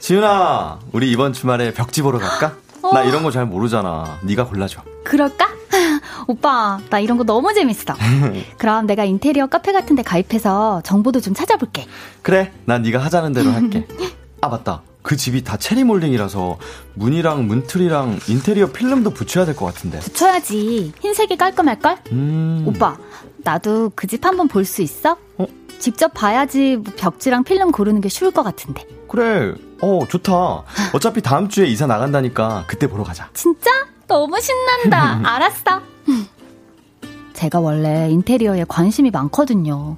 [0.01, 2.57] 지윤아, 우리 이번 주말에 벽지 보러 갈까?
[2.83, 2.93] 어.
[2.93, 4.19] 나 이런 거 잘 모르잖아.
[4.25, 4.83] 네가 골라줘.
[5.05, 5.47] 그럴까?
[6.27, 7.95] 오빠, 나 이런 거 너무 재밌어.
[8.59, 11.87] 그럼 내가 인테리어 카페 같은 데 가입해서 정보도 좀 찾아볼게.
[12.23, 13.87] 그래, 난 네가 하자는 대로 할게.
[14.43, 14.83] 아 맞다.
[15.03, 16.59] 그 집이 다 체리 몰딩이라서
[16.95, 19.99] 문이랑 문틀이랑 인테리어 필름도 붙여야 될 것 같은데.
[20.01, 20.93] 붙여야지.
[21.01, 21.99] 흰색이 깔끔할걸?
[22.13, 22.65] 음.
[22.67, 22.97] 오빠,
[23.39, 25.17] 나도 그 집 한번 볼 수 있어?
[25.39, 25.47] 어?
[25.81, 28.85] 직접 봐야지 뭐 벽지랑 필름 고르는 게 쉬울 것 같은데.
[29.09, 29.55] 그래.
[29.81, 30.33] 어, 좋다.
[30.95, 33.29] 어차피 다음 주에 이사 나간다니까 그때 보러 가자.
[33.35, 33.71] 진짜?
[34.07, 35.21] 너무 신난다.
[35.29, 35.81] 알았어.
[37.33, 39.97] 제가 원래 인테리어에 관심이 많거든요.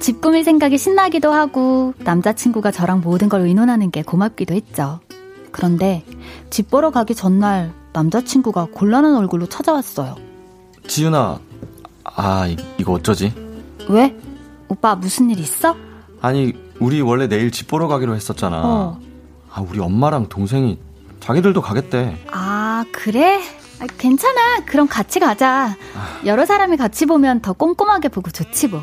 [0.00, 5.00] 집 꾸밀 생각이 신나기도 하고 남자친구가 저랑 모든 걸 의논하는 게 고맙기도 했죠.
[5.50, 6.04] 그런데
[6.50, 10.16] 집 보러 가기 전날 남자친구가 곤란한 얼굴로 찾아왔어요.
[10.86, 11.38] 지윤아,
[12.04, 13.32] 아, 이, 이거 어쩌지?
[13.88, 14.14] 왜?
[14.68, 15.74] 오빠 무슨 일 있어?
[16.20, 18.60] 아니, 우리 원래 내일 집 보러 가기로 했었잖아.
[18.64, 19.00] 어.
[19.52, 20.78] 아, 우리 엄마랑 동생이
[21.20, 22.18] 자기들도 가겠대.
[22.30, 23.40] 아, 그래?
[23.80, 24.64] 아, 괜찮아.
[24.66, 25.74] 그럼 같이 가자.
[26.26, 28.82] 여러 사람이 같이 보면 더 꼼꼼하게 보고 좋지 뭐.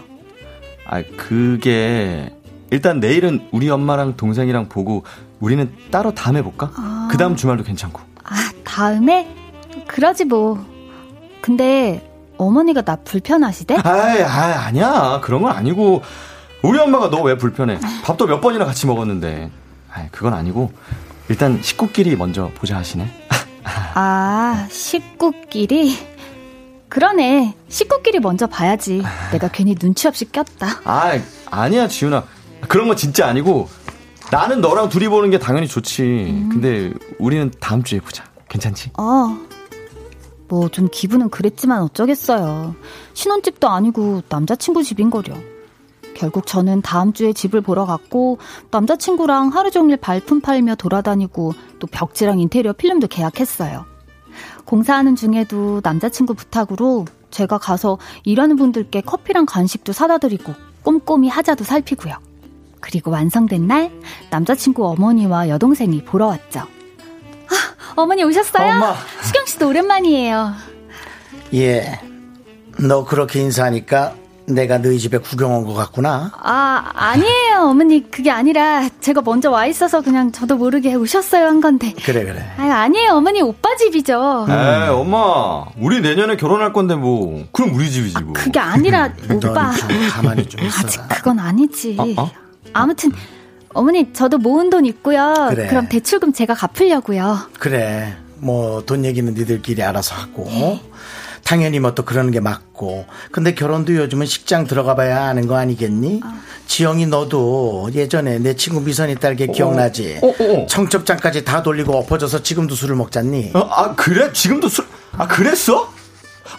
[0.94, 2.32] 아, 그게
[2.70, 5.04] 일단 내일은 우리 엄마랑 동생이랑 보고
[5.39, 6.72] 우리는 따로 다음에 볼까?
[6.76, 7.08] 아.
[7.10, 8.00] 그 다음 주말도 괜찮고.
[8.24, 9.28] 아, 다음에?
[9.88, 10.64] 그러지 뭐.
[11.41, 13.78] 근데 어머니가 나 불편하시대?
[13.84, 15.20] 아이, 아이, 아니야.
[15.24, 16.04] 그런 건 아니고.
[16.62, 17.80] 우리 엄마가 너 왜 불편해?
[18.06, 19.50] 밥도 몇 번이나 같이 먹었는데.
[19.91, 20.72] 아이, 그건 아니고.
[21.28, 23.08] 일단 식구끼리 먼저 보자 하시네.
[23.96, 26.12] 아, 식구끼리?
[26.94, 27.56] 그러네.
[27.70, 29.02] 식구끼리 먼저 봐야지.
[29.32, 30.82] 내가 괜히 눈치 없이 꼈다.
[30.84, 31.20] 아,
[31.50, 32.24] 아니야, 지훈아.
[32.68, 33.68] 그런 거 진짜 아니고.
[34.32, 36.04] 나는 너랑 둘이 보는 게 당연히 좋지.
[36.52, 38.24] 근데 우리는 다음 주에 보자.
[38.48, 38.91] 괜찮지?
[39.00, 39.36] 어.
[40.50, 42.76] 뭐 좀 기분은 그랬지만 어쩌겠어요.
[43.16, 45.34] 신혼집도 아니고 남자친구 집인거려.
[46.16, 48.38] 결국 저는 다음 주에 집을 보러 갔고
[48.70, 53.86] 남자친구랑 하루 종일 발품 팔며 돌아다니고 또 벽지랑 인테리어 필름도 계약했어요.
[54.66, 60.53] 공사하는 중에도 남자친구 부탁으로 제가 가서 일하는 분들께 커피랑 간식도 사다 드리고
[60.84, 62.16] 꼼꼼히 하자도 살피고요.
[62.80, 63.91] 그리고 완성된 날
[64.30, 66.59] 남자친구 어머니와 여동생이 보러 왔죠.
[66.59, 66.66] 아,
[67.95, 68.72] 어머니 오셨어요?
[68.74, 68.95] 엄마.
[69.22, 70.53] 수경 씨도 오랜만이에요.
[71.53, 71.99] 예.
[72.80, 74.16] 너 그렇게 인사하니까
[74.46, 76.32] 내가 너희 집에 구경 온 것 같구나.
[76.36, 78.10] 아, 아니에요, 어머니.
[78.12, 81.94] 그게 아니라 제가 먼저 와 있어서 그냥 저도 모르게 오셨어요 한 건데.
[82.04, 82.46] 그래, 그래.
[82.58, 83.41] 아, 아니에요, 어머니.
[83.41, 84.46] 오빠 집이죠.
[84.50, 85.64] 에이, 엄마.
[85.80, 87.46] 우리 내년에 결혼할 건데 뭐.
[87.54, 88.34] 그럼 우리 집이지 뭐.
[88.34, 89.72] 그게 아니라 오빠.
[89.72, 90.88] 좀 가만히 좀 있어라.
[90.88, 91.96] 아직 그건 아니지.
[92.00, 92.22] 어?
[92.24, 92.32] 어?
[92.74, 93.12] 아무튼
[93.74, 95.48] 어머니 저도 모은 돈 있고요.
[95.52, 95.68] 그래.
[95.68, 97.38] 그럼 대출금 제가 갚으려고요.
[97.60, 98.16] 그래.
[98.38, 100.50] 뭐 돈 얘기는 니들끼리 알아서 하고.
[101.44, 103.06] 당연히 뭐 또 그러는 게 맞고.
[103.32, 106.22] 근데 결혼도 요즘은 식장 들어가 봐야 아는 거 아니겠니?
[106.68, 110.20] 지영이 너도 예전에 내 친구 미선이 딸게 기억나지?
[110.24, 110.68] 어, 어, 어.
[110.68, 113.52] 청첩장까지 다 돌리고 엎어져서 지금도 술을 먹잖니?
[113.54, 114.32] 어, 아, 그래?
[114.34, 114.86] 지금도 술,
[115.18, 115.91] 아, 그랬어?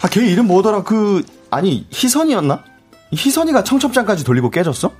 [0.01, 0.83] 아, 걔 이름 뭐더라?
[0.83, 2.63] 그, 아니, 희선이었나?
[3.13, 4.91] 희선이가 청첩장까지 돌리고 깨졌어?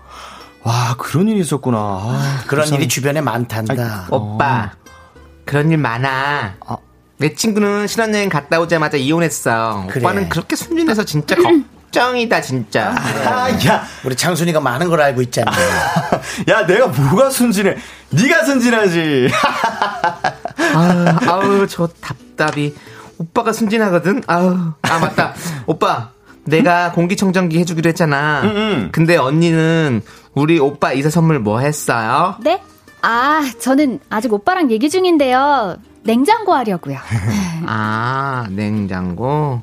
[0.63, 1.77] 와, 그런 일이 있었구나.
[1.77, 2.81] 아, 그런 불쌍해.
[2.81, 4.07] 일이 주변에 많단다.
[4.09, 4.71] 오빠
[5.45, 6.55] 그런 일 많아.
[7.17, 9.85] 내 친구는 신혼여행 갔다 오자마자 이혼했어.
[9.89, 10.01] 그래.
[10.03, 12.93] 오빠는 그렇게 순진해서 진짜 걱정이다 진짜.
[13.25, 15.47] 아, 야, 우리 창순이가 많은 걸 알고 있잖니.
[16.49, 17.77] 야, 내가 뭐가 순진해?
[18.09, 19.29] 네가 순진하지.
[20.75, 22.75] 아우, 아우 저 답답이.
[23.17, 24.23] 오빠가 순진하거든.
[24.27, 25.33] 아우 아 맞다.
[25.67, 26.09] 오빠
[26.43, 28.41] 내가 공기청정기 해주기로 했잖아.
[28.43, 28.89] 응.
[28.91, 30.01] 근데 언니는
[30.33, 32.35] 우리 오빠 이사 선물 뭐 했어요?
[32.41, 32.61] 네?
[33.01, 35.77] 아, 저는 아직 오빠랑 얘기 중인데요.
[36.05, 36.97] 냉장고 하려고요.
[37.67, 39.61] 아 냉장고.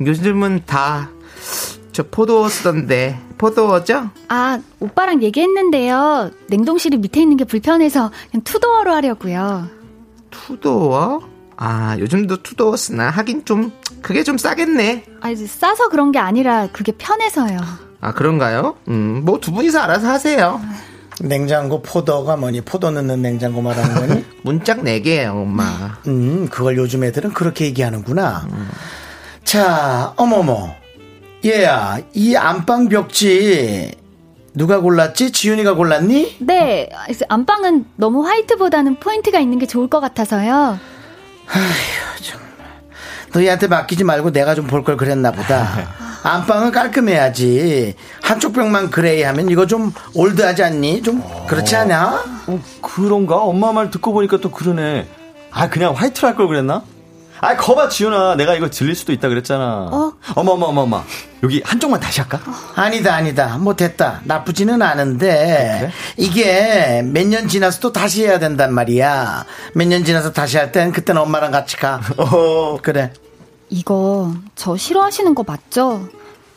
[0.00, 1.08] 요즘은 다
[1.92, 4.08] 저 포도어 쓰던데 포도어죠?
[4.30, 6.30] 아, 오빠랑 얘기했는데요.
[6.48, 9.66] 냉동실이 밑에 있는 게 불편해서 그냥 투도어로 하려고요.
[10.30, 11.20] 투도어?
[11.58, 15.04] 아 요즘도 투도어 쓰나 하긴 좀 그게 좀 싸겠네.
[15.20, 17.58] 아, 이제 싸서 그런 게 아니라 그게 편해서요.
[18.00, 18.76] 아 그런가요?
[18.88, 20.62] 음 뭐 두 분이서 알아서 하세요.
[21.20, 22.62] 냉장고 포도가 뭐니?
[22.62, 24.24] 포도 넣는 냉장고 말하는 거니?
[24.42, 25.98] 문짝 네 개예요 엄마.
[26.06, 28.46] 음, 그걸 요즘 애들은 그렇게 얘기하는구나.
[29.44, 30.74] 자, 어머머.
[31.44, 33.92] 얘야, 이 안방 벽지
[34.54, 35.32] 누가 골랐지?
[35.32, 36.36] 지윤이가 골랐니?
[36.40, 40.78] 네, 그래서 안방은 너무 화이트보다는 포인트가 있는 게 좋을 것 같아서요.
[43.34, 45.88] 너희한테 맡기지 말고 내가 좀 볼 걸 그랬나 보다.
[46.22, 47.94] 안방은 깔끔해야지.
[48.22, 51.02] 한쪽 벽만 gray 하면 이거 좀 old하지 않니?
[51.02, 52.24] 좀 그렇지 않냐?
[52.46, 53.36] 어, 그런가?
[53.36, 55.06] 엄마 말 듣고 보니까 또 그러네.
[55.50, 56.82] 아, 그냥 화이트로 할 걸 그랬나?
[57.44, 58.36] 아, 거봐, 지훈아.
[58.36, 59.88] 내가 이거 질릴 수도 있다 그랬잖아.
[59.90, 60.12] 어?
[60.36, 61.04] 어머, 어머, 어머, 어머.
[61.42, 62.38] 여기 한쪽만 다시 할까?
[62.76, 63.58] 아니다, 아니다.
[63.58, 64.20] 뭐 됐다.
[64.22, 69.44] 나쁘지는 않은데 이게 몇 년 지나서도 다시 해야 된단 말이야.
[69.74, 72.00] 몇 년 지나서 다시 할 땐 그때는 엄마랑 같이 가.
[72.16, 73.12] 어, 그래.
[73.72, 76.06] 이거 저 싫어하시는 거 맞죠?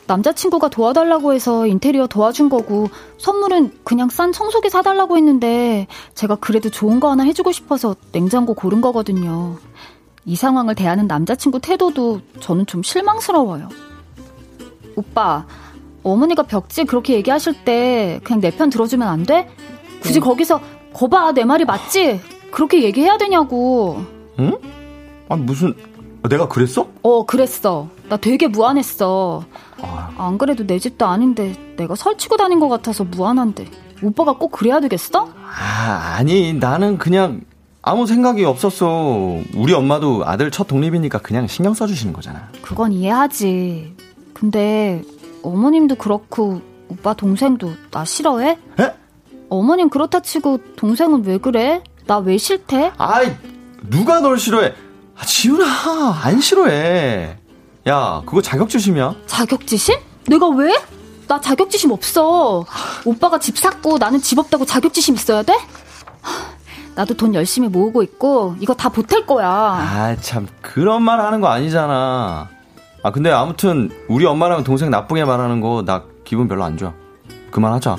[0.06, 2.88] 남자친구가 도와달라고 해서 인테리어 도와준 거고
[3.18, 8.80] 선물은 그냥 싼 청소기 사달라고 했는데 제가 그래도 좋은 거 하나 해주고 싶어서 냉장고 고른
[8.82, 9.56] 거거든요.
[10.26, 13.68] 이 상황을 대하는 남자친구 태도도 저는 좀 실망스러워요.
[14.94, 15.46] 오빠,
[16.02, 19.48] 어머니가 벽지 그렇게 얘기하실 때 그냥 내 편 들어주면 안 돼?
[20.02, 20.60] 굳이 거기서
[20.92, 22.20] 거봐 내 말이 맞지?
[22.50, 24.02] 그렇게 얘기해야 되냐고.
[24.38, 24.56] 응?
[25.28, 25.74] 아, 무슨,
[26.28, 26.88] 내가 그랬어?
[27.02, 27.88] 어, 그랬어.
[28.08, 29.44] 나 되게 무안했어.
[30.16, 33.66] 안 그래도 내 집도 아닌데 내가 설치고 다닌 것 같아서 무안한데.
[34.02, 35.28] 오빠가 꼭 그래야 되겠어?
[35.36, 37.40] 아, 아니, 나는 그냥
[37.82, 39.38] 아무 생각이 없었어.
[39.54, 42.48] 우리 엄마도 아들 첫 독립이니까 그냥 신경 써주시는 거잖아.
[42.62, 43.94] 그건 이해하지.
[44.34, 45.02] 근데
[45.42, 48.58] 어머님도 그렇고 오빠 동생도 나 싫어해?
[48.80, 48.92] 에?
[49.48, 51.82] 어머님 그렇다 치고 동생은 왜 그래?
[52.06, 52.92] 나 왜 싫대?
[52.98, 53.32] 아이,
[53.88, 54.72] 누가 널 싫어해?
[55.18, 57.36] 아, 지훈아, 안 싫어해.
[57.88, 59.14] 야, 그거 자격지심이야.
[59.26, 59.96] 자격지심?
[60.28, 60.76] 내가 왜?
[61.28, 62.64] 나 자격지심 없어.
[63.04, 65.52] 오빠가 집 샀고 나는 집 없다고 자격지심 있어야 돼?
[66.22, 66.30] 하,
[66.94, 69.48] 나도 돈 열심히 모으고 있고 이거 다 보탤 거야.
[69.48, 72.48] 아, 참, 그런 말 하는 거 아니잖아.
[73.02, 76.92] 아 근데 아무튼 우리 엄마랑 동생 나쁘게 말하는 거 나 기분 별로 안 좋아.
[77.52, 77.96] 그만하자.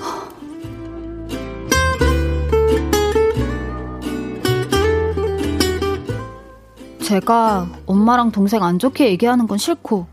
[7.08, 10.08] 제가 엄마랑 동생 안 좋게 얘기하는 건 싫고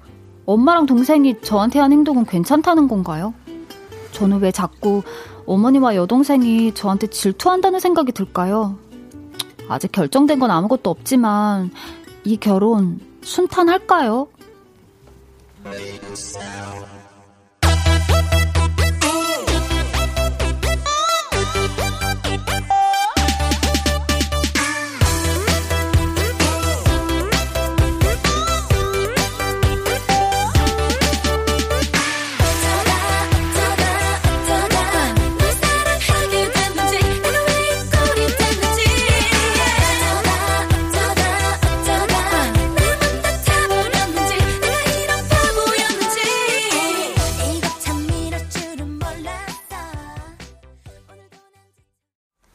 [0.47, 3.35] 엄마랑 동생이 저한테 한 행동은 괜찮다는 건가요?
[4.13, 5.03] 저는 왜 자꾸
[5.45, 8.79] 어머니와 여동생이 저한테 질투한다는 생각이 들까요?
[9.69, 11.73] 아직 결정된 건 아무것도 없지만
[12.23, 14.29] 이 결혼 순탄할까요?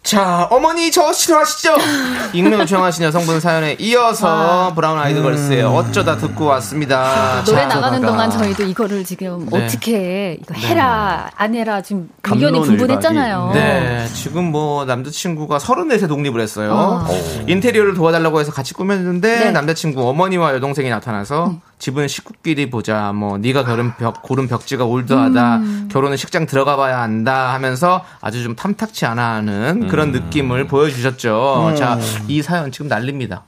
[0.10, 1.76] 자, 어머니 저 싫어하시죠?
[2.34, 7.43] 익명을 요청하신 여성분 사연에 이어서 브라운 아이드 걸스의 어쩌다 듣고 왔습니다.
[7.45, 8.07] 노래 자, 나가는 어쩌다가.
[8.07, 9.66] 동안 저희도 이거를 지금 네.
[9.66, 13.51] 어떻게 이거 해라 안 해라 지금 의견이 분분했잖아요.
[13.53, 17.05] 네, 지금 뭐 남자친구가 34세 독립을 했어요.
[17.07, 17.07] 아.
[17.47, 19.51] 인테리어를 도와달라고 해서 같이 꾸몄는데 네.
[19.51, 23.14] 남자친구 어머니와 여동생이 나타나서 집은 식구끼리 보자.
[23.14, 25.58] 뭐 네가 결혼 벽 고른 벽지가 old하다.
[25.58, 25.90] 음.
[25.92, 31.70] 결혼은 식장 들어가 봐야 한다 하면서 아주 좀 탐탁치 않아 하는 그런 느낌을 보여 주셨죠.
[31.70, 31.76] 음.
[31.76, 33.44] 자, 이 사연 지금 난립니다.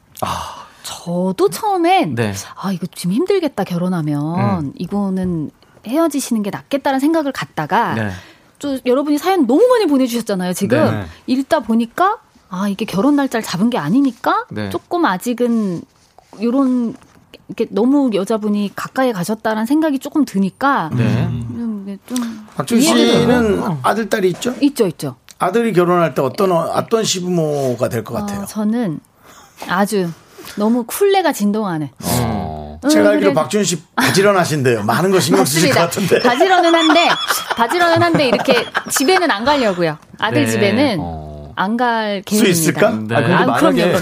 [0.84, 2.34] 저도 처음엔 네.
[2.56, 4.74] 아 이거 좀 힘들겠다 결혼하면 음.
[4.78, 5.52] 이거는
[5.86, 8.12] 헤어지시는 게 낫겠다는 생각을 갖다가 네.
[8.60, 11.06] 또 여러분이 사연 너무 많이 보내주셨잖아요 지금 네.
[11.28, 12.18] 읽다 보니까
[12.50, 14.70] 아 이게 결혼 날짜를 잡은 게 아니니까 네.
[14.70, 15.82] 조금 아직은
[16.42, 16.96] 요런
[17.48, 21.24] 이렇게 너무 여자분이 가까이 가셨다라는 생각이 조금 드니까 네.
[21.26, 23.62] 좀, 좀 박준 씨는.
[23.84, 24.54] 아들 딸이 있죠?
[24.62, 25.16] 있죠 있죠.
[25.40, 28.42] 아들이 결혼할 때 어떤 어떤 시부모가 될 것 같아요.
[28.42, 29.00] 어, 저는
[29.68, 30.10] 아주
[30.58, 31.90] 너무 쿨레가 진동하는.
[32.04, 32.80] 어.
[32.84, 33.34] 응, 제가 알기로 그래.
[33.42, 34.84] 박준 씨 바지런하신데요.
[34.84, 35.80] 많은 거 신경 쓰실 것.
[35.82, 36.20] 같은데.
[36.22, 37.10] 바지런은 한데
[37.56, 39.98] 바지런은 한데 이렇게 집에는 안 가려고요.
[40.20, 40.50] 아들 네.
[40.52, 41.31] 집에는 어.
[41.56, 42.50] 안갈수 계획입니다.
[42.52, 42.88] 있을까?
[42.88, 43.96] 아, 근데 아, 만약에.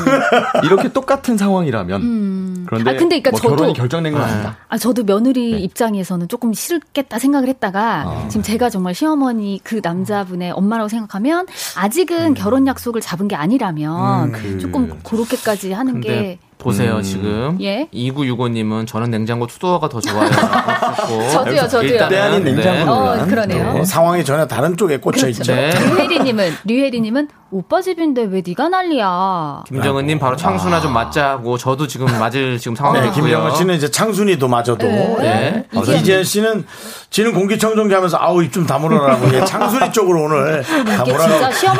[0.63, 4.57] 이렇게 똑같은 상황이라면 그런데 아, 근데 그러니까 뭐 저도- 결혼이 결정된 건 아니다.
[4.67, 10.87] 아, 저도 며느리 입장에서는 조금 싫겠다 생각을 했다가 지금 제가 정말 시어머니 그 남자분의 엄마라고
[10.89, 17.01] 생각하면 아직은 결혼 약속을 잡은 게 아니라면 조금 그렇게까지 하는 근데 게 보세요, 음.
[17.03, 17.57] 지금.
[17.61, 17.87] 예?
[17.93, 20.29] 2965님은 저는 냉장고 투도어가 더 좋아요.
[21.31, 21.89] 저도요, 저도요.
[21.89, 23.27] 일단은, 때아닌 냉장고 어, 논란.
[23.27, 23.79] 그러네요.
[23.79, 25.41] 어, 상황이 전혀 다른 쪽에 꽂혀 그렇죠.
[25.41, 25.55] 있죠.
[25.55, 25.71] 네.
[25.71, 29.63] 류혜리님은 류혜리님은 오빠 집인데 왜 네가 난리야?
[29.67, 33.11] 김정은님 바로 창수나 좀 맞자 하고 저도 지금 맞을 지금 상황이 네.
[33.11, 34.85] 김정은 씨는 이제 창순이도 마저도.
[34.85, 35.15] 네.
[35.19, 35.65] 네.
[35.73, 36.65] 어, 이재현 씨는
[37.09, 40.63] 지는 공기청정기 하면서 아우 입 좀 다물어라고 예, 창순이 쪽으로 오늘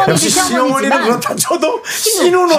[0.07, 2.55] 역시 시어머니지만 시어머니는 그렇다 쳐도 신우는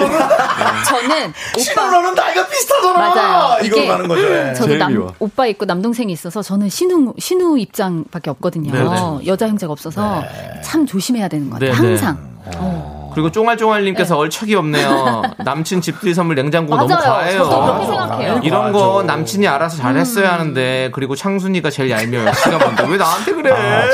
[0.85, 2.99] 저는 오빠 신우는 나이가 비슷하잖아.
[2.99, 3.63] 맞아요.
[3.63, 4.21] 이거 가는 거죠.
[4.31, 4.53] 예.
[4.53, 5.13] 저도 남, 미워.
[5.19, 8.71] 오빠 있고 남동생이 있어서 저는 신우 신우 입장밖에 없거든요.
[8.71, 9.25] 네네.
[9.25, 10.23] 여자 형제가 없어서
[10.63, 11.73] 참 조심해야 되는 것 같아요.
[11.73, 11.87] 네네.
[11.87, 12.17] 항상.
[12.57, 13.00] 어.
[13.13, 15.21] 그리고 쫑알쫑알님께서 얼척이 없네요.
[15.43, 17.03] 남친 집들이 선물 냉장고 너무 맞아요.
[17.13, 17.37] 과해요.
[17.43, 18.41] 저도 그렇게 생각해요.
[18.43, 19.07] 이런 거 맞아.
[19.15, 22.31] 남친이 알아서 잘했어야 하는데 그리고 창순이가 제일 얄미워요.
[22.31, 23.51] 지가 뭔데 왜 나한테 그래?
[23.51, 23.85] 아,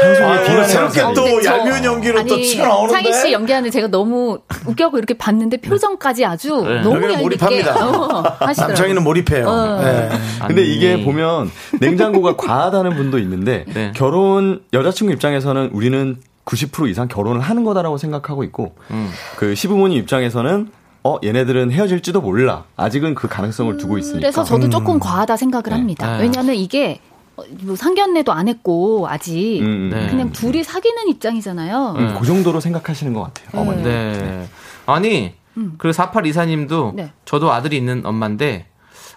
[0.50, 2.94] 오늘 새롭게 어, 또 저- 얄미운 연기로 또 아니, 튀어나오는데.
[3.04, 6.82] 창희 씨 연기하는 제가 너무 웃겨고 이렇게 봤는데 표정까지 아주 네.
[6.82, 7.72] 너무 얄밉게 몰입합니다.
[7.88, 8.68] 어, 하시더라고요.
[8.68, 9.48] 남창이는 몰입해요.
[9.48, 9.82] 어.
[9.82, 10.10] 네.
[10.48, 10.74] 근데 아니.
[10.76, 11.50] 이게 보면
[11.80, 13.92] 냉장고가 과하다는 분도 있는데 네.
[13.96, 16.18] 결혼 여자친구 입장에서는 우리는
[16.48, 19.12] 90% 이상 결혼을 하는 거다라고 생각하고 있고 음.
[19.36, 20.72] 그 시부모님 입장에서는
[21.04, 26.18] 어 얘네들은 헤어질지도 몰라 아직은 그 가능성을 두고 있으니까 그래서 저도 조금 과하다 생각을 합니다.
[26.18, 26.24] 네.
[26.24, 27.00] 왜냐하면 이게
[27.36, 29.90] 어, 뭐 상견례도 안 했고 아직 음, 음.
[29.94, 30.08] 네.
[30.10, 31.96] 그냥 둘이 사귀는 입장이잖아요.
[31.98, 34.48] 음, 그 정도로 생각하시는 것 같아요 어머니 네.
[34.86, 35.34] 아니,
[35.78, 37.12] 그리고 4824님도 네.
[37.26, 38.68] 저도 아들이 있는 엄마인데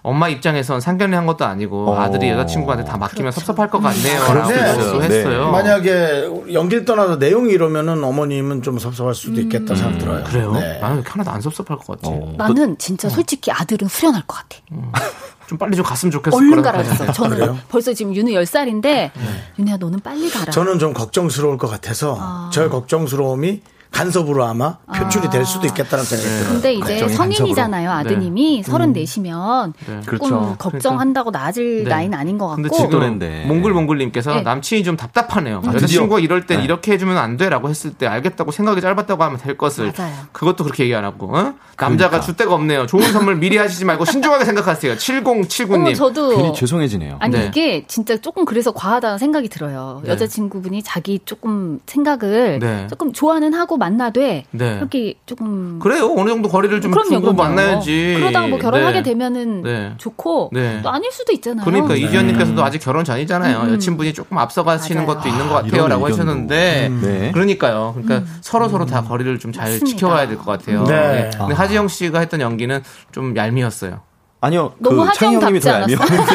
[0.02, 2.00] 엄마 입장에선 상견례 한 것도 아니고 어.
[2.00, 4.20] 아들이 여자친구한테 다 맡기면 섭섭할 것 같네요.
[4.24, 4.52] 그렇죠.
[4.54, 5.04] 라고 네.
[5.06, 5.50] 했어요.
[5.50, 10.24] 만약에 연기를 떠나서 내용이 이러면은 어머님은 좀 섭섭할 수도 있겠다 생각 들어요.
[10.24, 10.52] 그래요?
[10.52, 10.78] 네.
[10.80, 12.02] 나는 이렇게 하나도 안 섭섭할 것 같지.
[12.04, 12.32] 어.
[12.36, 14.58] 나는 진짜 솔직히 아들은 후련할 것 같아.
[15.46, 16.36] 좀 빨리 좀 갔으면 좋겠어.
[16.36, 17.12] 얼른 가라졌어.
[17.12, 17.58] 저는 그래요?
[17.68, 19.10] 벌써 지금 윤우 10살인데
[19.58, 20.50] 윤우야 너는 빨리 가라.
[20.52, 22.50] 저는 좀 걱정스러울 것 같아서 아.
[22.52, 23.60] 저 걱정스러움이
[23.90, 26.48] 간섭으로 아마 표출이 될 수도 있겠다는 생각이 들어요.
[26.52, 27.90] 근데 이제 성인이잖아요.
[27.90, 30.00] 아드님이 서른 네 시면 네.
[30.02, 30.56] 조금 그렇죠.
[30.58, 31.90] 걱정한다고 낮을 네.
[31.90, 32.62] 나이는 아닌 것 같고.
[32.62, 33.48] 근데 지금.
[33.48, 34.42] 몽글몽글님께서 네.
[34.42, 35.62] 남친이 좀 답답하네요.
[35.64, 39.92] 여자친구가 이럴 땐 이렇게 해주면 안 돼라고 했을 때 알겠다고 생각이 짧았다고 하면 될 것을
[39.96, 40.14] 맞아요.
[40.32, 41.54] 그것도 그렇게 얘기 안 하고 어?
[41.78, 42.86] 남자가 줏대가 없네요.
[42.86, 44.92] 좋은 선물 미리 하시지 말고 신중하게 생각하세요.
[44.92, 45.94] 어, 7079님.
[45.96, 47.16] 저도 괜히 죄송해지네요.
[47.20, 47.46] 아니 네.
[47.46, 50.00] 이게 진짜 조금 그래서 과하다는 생각이 들어요.
[50.04, 50.10] 네.
[50.10, 52.86] 여자친구분이 자기 조금 생각을 네.
[52.88, 54.74] 조금 좋아는 하고 만나되 네.
[54.76, 56.14] 이렇게 조금 그래요.
[56.16, 57.42] 어느 정도 거리를 좀 그럼요, 두고 그럼요.
[57.56, 58.14] 만나야지.
[58.18, 59.02] 그러다가 뭐 결혼하게 네.
[59.02, 59.92] 되면은 네.
[59.96, 60.78] 좋고 네.
[60.84, 61.64] 또 아닐 수도 있잖아요.
[61.64, 63.62] 그러니까 이지연님께서도 아직 결혼 전이잖아요.
[63.62, 63.72] 음.
[63.74, 65.18] 여친분이 조금 앞서가시는 맞아요.
[65.18, 67.06] 것도 있는 것 아, 같아요라고 하셨는데, 의견도.
[67.08, 67.30] 네.
[67.32, 67.94] 그러니까요.
[68.00, 69.80] 그러니까 서로 서로 다 거리를 좀 잘.
[69.80, 70.84] 지켜가야 될 것 같아요.
[70.84, 70.92] 네.
[70.94, 71.30] 네.
[71.36, 74.00] 근데 하지영 씨가 했던 연기는 좀 얄미웠어요.
[74.42, 75.98] 아니요, 너무 그더 하정답지 얄미웠는데요.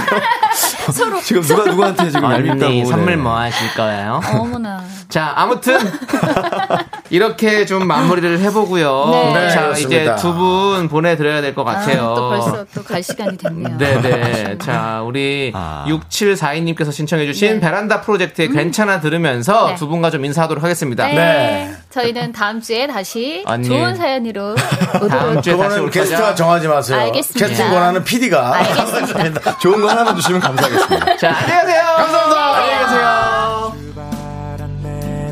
[0.92, 2.86] 서로 지금 누가 누구한테 지금 얄밉다고.
[2.86, 3.22] 선물 네.
[3.22, 4.22] 뭐 하실 거예요?
[4.34, 4.84] 어머나.
[5.10, 5.78] 자, 아무튼
[7.10, 9.32] 이렇게 좀 마무리를 해보고요.
[9.34, 9.50] 네.
[9.50, 10.16] 자, 네, 이제 그렇습니다.
[10.16, 12.12] 두분 보내드려야 될 것 같아요.
[12.12, 13.78] 아, 또 벌써 또 갈 시간이 됐네요.
[13.78, 14.58] 네네.
[14.60, 15.86] 자, 우리 아.
[15.88, 17.60] 6742님께서 신청해주신 네.
[17.60, 19.76] 베란다 프로젝트의 괜찮아 들으면서 네.
[19.76, 21.06] 두 분과 좀 인사하도록 하겠습니다.
[21.08, 21.14] 네.
[21.16, 21.76] 네.
[21.92, 23.68] 저희는 다음 주에 다시 언니.
[23.68, 26.36] 좋은 사연으로 다음 오도록 주에 다시 그거는 올 게스트가.
[26.36, 27.00] 정하지 마세요.
[27.00, 27.48] 알겠습니다.
[27.48, 28.54] 캐스팅 권한은 PD가.
[28.56, 29.58] 알겠습니다.
[29.60, 30.75] 좋은 거 하나만 주시면 감사하겠습니다.
[31.20, 31.84] 자, 안녕히 가세요.
[31.98, 32.56] 감사합니다.
[32.56, 33.36] 안녕히 계세요.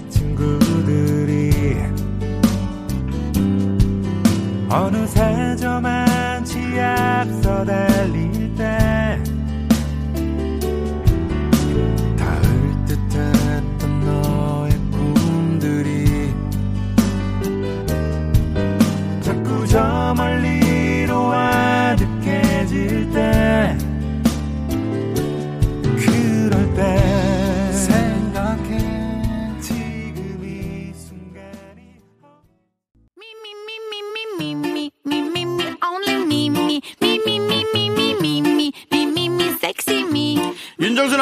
[0.10, 1.76] 친구들이
[4.70, 8.43] 어느새 저만치 앞서 달릴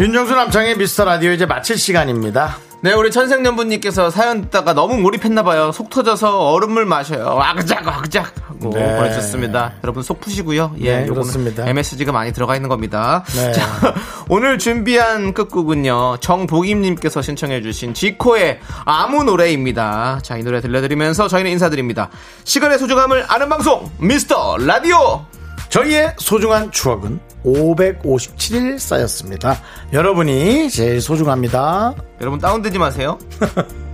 [0.00, 2.56] 윤정수 남창희의 미스터 라디오 이제 마칠 시간입니다.
[2.80, 5.72] 네, 우리 천생연분님께서 사연 듣다가 너무 몰입했나봐요.
[5.72, 7.38] 속 터져서 얼음물 마셔요.
[7.38, 8.96] 아그작, 아그작 하고 네.
[8.96, 9.74] 보내주셨습니다.
[9.84, 10.74] 여러분 속 푸시고요.
[10.80, 11.54] 예, 네, 요거는.
[11.68, 13.24] MSG가 많이 들어가 있는 겁니다.
[13.34, 13.52] 네.
[13.52, 13.94] 자,
[14.30, 16.16] 오늘 준비한 끝곡은요.
[16.20, 20.20] 정복임님께서 신청해주신 지코의 아무 노래입니다.
[20.22, 22.08] 자, 이 노래 들려드리면서 저희는 인사드립니다.
[22.44, 25.26] 시간의 소중함을 아는 방송, 미스터 라디오!
[25.68, 29.60] 저희의 소중한 추억은 557일 쌓였습니다.
[29.92, 31.94] 여러분이 제일 소중합니다.
[32.20, 33.18] 여러분 다운되지 마세요.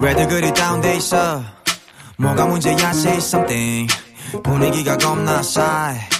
[0.00, 1.42] 왜들 그리 다운돼 있어
[2.18, 3.92] 뭐가 문제야 say something
[4.44, 6.17] 분위기가 겁나 싸해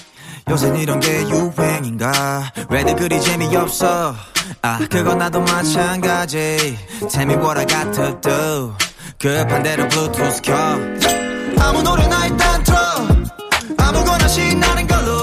[0.51, 2.53] 요새 이런 게 유행인가?
[2.71, 4.15] 왜들 그리 재미없어?
[4.63, 6.79] 아 그건 나도 마찬가지.
[7.11, 8.75] Tell me what I got to do
[9.19, 10.55] 급한 대로 블루투스 켜.
[11.61, 12.79] 아무 노래나 일단 틀어.
[13.79, 15.18] 아무거나 신나는 걸로